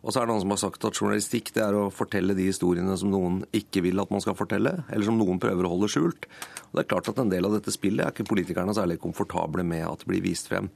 Og 0.05 0.13
så 0.13 0.21
er 0.21 0.27
det 0.27 0.35
noen 0.35 0.43
som 0.43 0.53
har 0.53 0.61
sagt 0.61 0.85
at 0.85 0.99
journalistikk 1.01 1.55
det 1.57 1.63
er 1.65 1.77
å 1.79 1.87
fortelle 1.93 2.37
de 2.37 2.51
historiene 2.51 2.97
som 3.01 3.13
noen 3.13 3.41
ikke 3.57 3.81
vil 3.87 4.03
at 4.03 4.11
man 4.13 4.21
skal 4.21 4.37
fortelle, 4.37 4.77
eller 4.93 5.07
som 5.07 5.17
noen 5.17 5.41
prøver 5.41 5.65
å 5.65 5.71
holde 5.73 5.89
skjult. 5.93 6.29
Og 6.69 6.77
det 6.77 6.85
er 6.85 6.91
klart 6.93 7.09
at 7.09 7.23
En 7.25 7.33
del 7.33 7.49
av 7.49 7.55
dette 7.57 7.73
spillet 7.73 8.05
er 8.05 8.13
ikke 8.13 8.29
politikerne 8.29 8.75
særlig 8.77 8.99
komfortable 9.01 9.65
med 9.65 9.87
at 9.89 10.03
det 10.03 10.11
blir 10.11 10.21
vist 10.27 10.51
frem. 10.51 10.69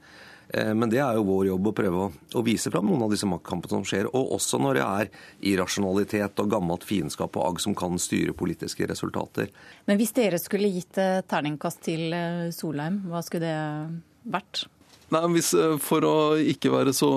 Eh, 0.49 0.71
men 0.73 0.89
det 0.89 0.97
er 1.03 1.19
jo 1.19 1.27
vår 1.27 1.51
jobb 1.51 1.69
å 1.69 1.75
prøve 1.77 2.07
å, 2.09 2.43
vise 2.45 2.71
fram 2.73 2.89
noen 2.89 3.05
av 3.05 3.13
disse 3.13 3.29
maktkampene 3.29 3.75
som 3.75 3.85
skjer. 3.85 4.09
Og 4.17 4.33
også 4.39 4.57
når 4.63 4.79
det 4.79 4.87
er 4.87 5.11
irrasjonalitet 5.51 6.41
og 6.41 6.49
gammelt 6.55 6.87
fiendskap 6.89 7.37
og 7.37 7.51
agg 7.51 7.61
som 7.61 7.77
kan 7.77 8.01
styre 8.01 8.33
politiske 8.33 8.89
resultater. 8.89 9.53
Men 9.85 10.01
hvis 10.01 10.15
dere 10.17 10.41
skulle 10.41 10.73
gitt 10.73 10.97
terningkast 11.29 11.85
til 11.85 12.09
eh, 12.17 12.49
Solheim, 12.55 13.03
hva 13.11 13.21
skulle 13.25 13.45
det 13.45 14.33
vært? 14.33 14.65
Nei, 15.09 15.21
hvis, 15.33 15.53
eh, 15.57 15.75
For 15.81 16.05
å 16.05 16.15
ikke 16.37 16.71
være 16.73 16.93
så 16.93 17.09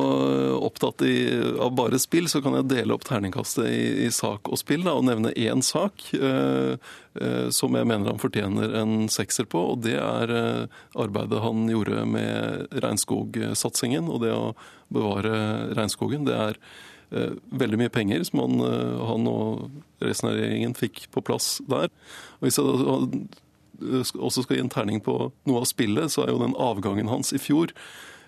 opptatt 0.57 1.05
i, 1.05 1.15
av 1.61 1.75
bare 1.77 2.01
spill, 2.01 2.29
så 2.31 2.41
kan 2.45 2.57
jeg 2.57 2.71
dele 2.71 2.97
opp 2.97 3.05
terningkastet 3.05 3.69
i, 3.69 4.07
i 4.07 4.11
sak 4.15 4.49
og 4.49 4.61
spill 4.61 4.87
da, 4.87 4.95
og 4.97 5.05
nevne 5.09 5.35
én 5.37 5.61
sak 5.67 6.07
eh, 6.17 6.79
eh, 7.21 7.49
som 7.53 7.77
jeg 7.77 7.89
mener 7.89 8.15
han 8.15 8.23
fortjener 8.23 8.79
en 8.81 9.11
sekser 9.13 9.49
på. 9.51 9.61
og 9.75 9.85
Det 9.85 9.99
er 10.01 10.33
eh, 10.33 10.81
arbeidet 11.05 11.43
han 11.45 11.67
gjorde 11.69 12.07
med 12.09 12.73
regnskogsatsingen 12.73 14.09
og 14.09 14.25
det 14.25 14.33
å 14.33 14.55
bevare 14.93 15.37
regnskogen. 15.77 16.25
Det 16.29 16.39
er 16.39 16.61
eh, 17.13 17.37
veldig 17.61 17.85
mye 17.85 17.93
penger 17.93 18.25
som 18.29 18.45
han, 18.47 18.61
eh, 18.71 19.07
han 19.13 19.29
og 19.29 19.69
resten 20.01 20.33
av 20.33 20.39
regjeringen 20.39 20.77
fikk 20.79 21.11
på 21.13 21.25
plass 21.29 21.59
der. 21.69 21.93
Og 22.41 22.49
hvis 22.49 22.61
jeg 22.61 23.29
også 23.81 24.45
skal 24.45 24.59
gi 24.59 24.65
en 24.65 24.73
terning 24.73 25.03
på 25.05 25.17
noe 25.49 25.63
av 25.63 25.69
spillet, 25.71 26.13
så 26.13 26.25
er 26.25 26.33
jo 26.33 26.43
den 26.43 26.57
avgangen 26.61 27.11
hans 27.11 27.33
i 27.35 27.41
fjor 27.43 27.73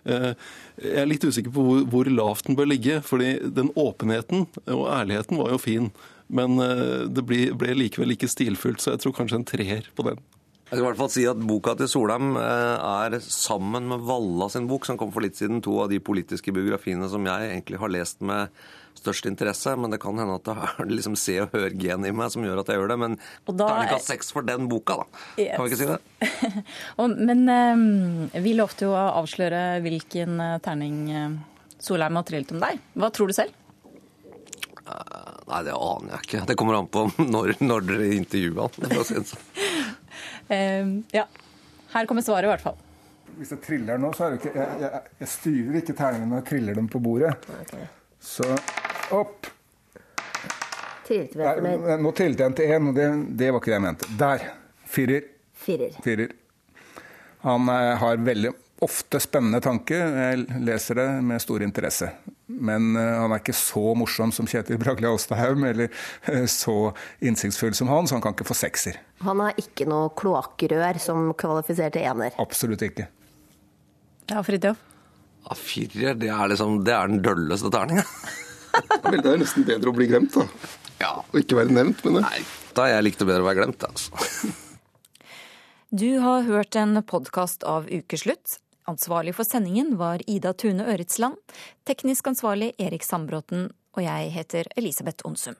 eh, 0.08 0.32
jeg 0.80 1.00
er 1.00 1.08
litt 1.08 1.24
usikker 1.24 1.52
på 1.54 1.64
hvor, 1.64 1.84
hvor 1.90 2.10
lavt 2.10 2.48
den 2.48 2.58
bør 2.58 2.68
ligge. 2.70 3.00
fordi 3.02 3.38
den 3.54 3.70
åpenheten 3.78 4.46
og 4.66 4.88
ærligheten 4.90 5.38
var 5.38 5.54
jo 5.54 5.60
fin. 5.62 5.90
Men 6.28 6.58
eh, 6.62 7.04
det 7.08 7.24
ble 7.28 7.76
likevel 7.76 8.16
ikke 8.16 8.30
stilfullt, 8.30 8.82
så 8.82 8.94
jeg 8.94 9.04
tror 9.04 9.16
kanskje 9.20 9.40
en 9.40 9.48
treer 9.48 9.90
på 9.94 10.06
den. 10.08 10.22
Jeg 10.64 10.78
skal 10.78 10.80
i 10.80 10.86
hvert 10.86 11.00
fall 11.02 11.10
si 11.12 11.24
at 11.28 11.42
Boka 11.44 11.74
til 11.76 11.88
Solheim 11.92 12.38
eh, 12.40 12.86
er 13.12 13.18
sammen 13.20 13.84
med 13.90 14.06
Valla 14.08 14.48
sin 14.50 14.64
bok, 14.70 14.86
som 14.88 14.96
kom 15.00 15.12
for 15.12 15.24
litt 15.24 15.36
siden, 15.36 15.60
to 15.64 15.76
av 15.82 15.90
de 15.92 16.00
politiske 16.00 16.54
biografiene 16.56 17.08
som 17.12 17.26
jeg 17.28 17.50
egentlig 17.50 17.80
har 17.82 17.92
lest 17.92 18.24
med 18.24 18.48
størst 18.96 19.28
interesse. 19.28 19.74
Men 19.76 19.92
det 19.92 20.00
kan 20.02 20.18
hende 20.18 20.38
at 20.38 20.48
det 20.48 20.54
er 20.56 20.88
liksom 20.96 21.18
se 21.20 21.36
og 21.44 21.52
hør-gen 21.52 22.08
i 22.08 22.14
meg 22.16 22.32
som 22.32 22.46
gjør 22.46 22.62
at 22.62 22.72
jeg 22.72 22.80
gjør 22.80 22.94
det. 22.94 22.98
Men 23.02 23.18
terningkast 23.44 24.08
seks 24.08 24.32
for 24.32 24.46
den 24.48 24.70
boka, 24.70 25.02
da. 25.02 25.24
Yes. 25.36 25.52
Kan 25.52 25.66
vi 25.66 25.74
ikke 25.74 25.82
si 25.82 25.90
det? 25.92 26.64
men 27.28 27.44
um, 27.50 28.30
vi 28.46 28.56
lovte 28.56 28.88
jo 28.88 28.96
å 28.96 29.04
avsløre 29.20 29.82
hvilken 29.84 30.40
eh, 30.40 30.56
terning 30.64 31.04
uh, 31.12 31.36
Solheim 31.76 32.16
har 32.16 32.24
trillet 32.24 32.56
om 32.56 32.64
deg. 32.64 32.80
Hva 32.96 33.12
tror 33.12 33.28
du 33.28 33.36
selv? 33.36 33.60
Nei, 34.84 35.60
det 35.64 35.72
aner 35.76 36.16
jeg 36.16 36.26
ikke. 36.26 36.42
Det 36.48 36.56
kommer 36.60 36.80
an 36.80 36.88
på 36.92 37.06
når, 37.34 37.58
når 37.64 37.88
dere 37.88 38.10
intervjuer 38.16 38.64
han. 38.64 39.28
Ja. 40.48 41.24
Her 41.94 42.06
kommer 42.10 42.22
svaret, 42.26 42.48
i 42.48 42.52
hvert 42.52 42.64
fall. 42.64 42.80
Hvis 43.38 43.50
jeg 43.54 43.62
triller 43.64 43.98
nå, 43.98 44.12
så 44.14 44.26
er 44.26 44.34
det 44.34 44.40
ikke 44.42 44.52
Jeg, 44.54 44.78
jeg, 44.80 45.02
jeg 45.20 45.30
styrer 45.32 45.76
ikke 45.80 45.94
terningene 45.98 46.30
når 46.30 46.42
jeg 46.42 46.48
triller 46.52 46.78
dem 46.78 46.88
på 46.90 47.00
bordet. 47.02 47.34
Okay. 47.64 47.86
Så 48.22 48.48
opp. 49.14 49.50
Vi 51.08 51.18
Nei, 51.36 51.96
Nå 52.00 52.12
trillet 52.16 52.40
jeg 52.40 52.48
en 52.48 52.56
til 52.56 52.70
én, 52.72 52.88
og 52.88 52.96
det, 52.96 53.08
det, 53.36 53.50
var 53.52 53.60
ikke 53.60 53.72
det 53.72 53.76
jeg 53.76 53.84
mente. 53.84 54.10
Der. 54.20 54.46
Firer. 54.88 55.26
Firer. 55.64 55.98
Firer. 56.04 56.32
Han 57.44 57.68
eh, 57.68 57.90
har 58.00 58.22
veldig 58.24 58.54
ofte 58.82 59.20
spennende 59.22 59.60
tanke. 59.62 59.96
Jeg 59.96 60.62
leser 60.64 60.98
det 60.98 61.08
med 61.24 61.42
stor 61.42 61.62
interesse. 61.64 62.10
Men 62.46 62.92
uh, 62.96 63.02
han 63.22 63.32
er 63.32 63.42
ikke 63.42 63.56
så 63.56 63.94
morsom 63.96 64.32
som 64.34 64.48
Kjetil 64.50 64.78
Bragli 64.80 65.08
Alstahaug, 65.08 65.62
eller 65.64 65.90
uh, 66.28 66.44
så 66.50 66.92
innsiktsfull 67.24 67.76
som 67.76 67.92
han, 67.92 68.08
så 68.08 68.18
han 68.18 68.24
kan 68.24 68.36
ikke 68.36 68.48
få 68.48 68.56
sekser. 68.58 68.98
Han 69.24 69.40
har 69.44 69.60
ikke 69.60 69.86
noe 69.90 70.10
kloakkrør 70.18 71.00
som 71.02 71.30
kvalifiserer 71.38 71.94
til 71.94 72.08
ener? 72.10 72.36
Absolutt 72.42 72.84
ikke. 72.84 73.08
Ja, 74.30 74.42
Fridtjof? 74.44 74.80
Ja, 75.44 75.56
firer, 75.60 76.14
det 76.16 76.30
er, 76.32 76.46
liksom, 76.48 76.78
det 76.86 76.94
er 76.96 77.10
den 77.10 77.20
dølleste 77.24 77.68
terninga. 77.72 78.04
det 79.12 79.20
er 79.20 79.40
nesten 79.40 79.66
bedre 79.68 79.92
å 79.92 79.96
bli 79.96 80.08
glemt, 80.08 80.36
da. 80.36 80.72
Ja. 81.02 81.14
Og 81.20 81.40
ikke 81.42 81.58
være 81.58 81.74
nevnt, 81.76 82.00
men. 82.06 82.22
Nei, 82.24 82.40
da 82.76 82.88
jeg 82.88 83.04
likte 83.04 83.28
bedre 83.28 83.44
å 83.44 83.48
være 83.50 83.60
glemt, 83.60 83.84
altså. 83.84 84.52
Du 85.94 86.08
har 86.18 86.46
hørt 86.48 86.74
en 86.80 86.96
podkast 87.06 87.62
av 87.68 87.84
Ukeslutt. 87.92 88.56
Ansvarlig 88.86 89.32
for 89.34 89.48
sendingen 89.48 89.96
var 89.96 90.20
Ida 90.28 90.52
Tune 90.52 90.84
Øretsland. 90.84 91.38
Teknisk 91.88 92.26
ansvarlig 92.28 92.74
Erik 92.78 93.06
Sandbråten. 93.06 93.70
Og 93.96 94.02
jeg 94.04 94.32
heter 94.34 94.68
Elisabeth 94.76 95.24
Onsum. 95.24 95.56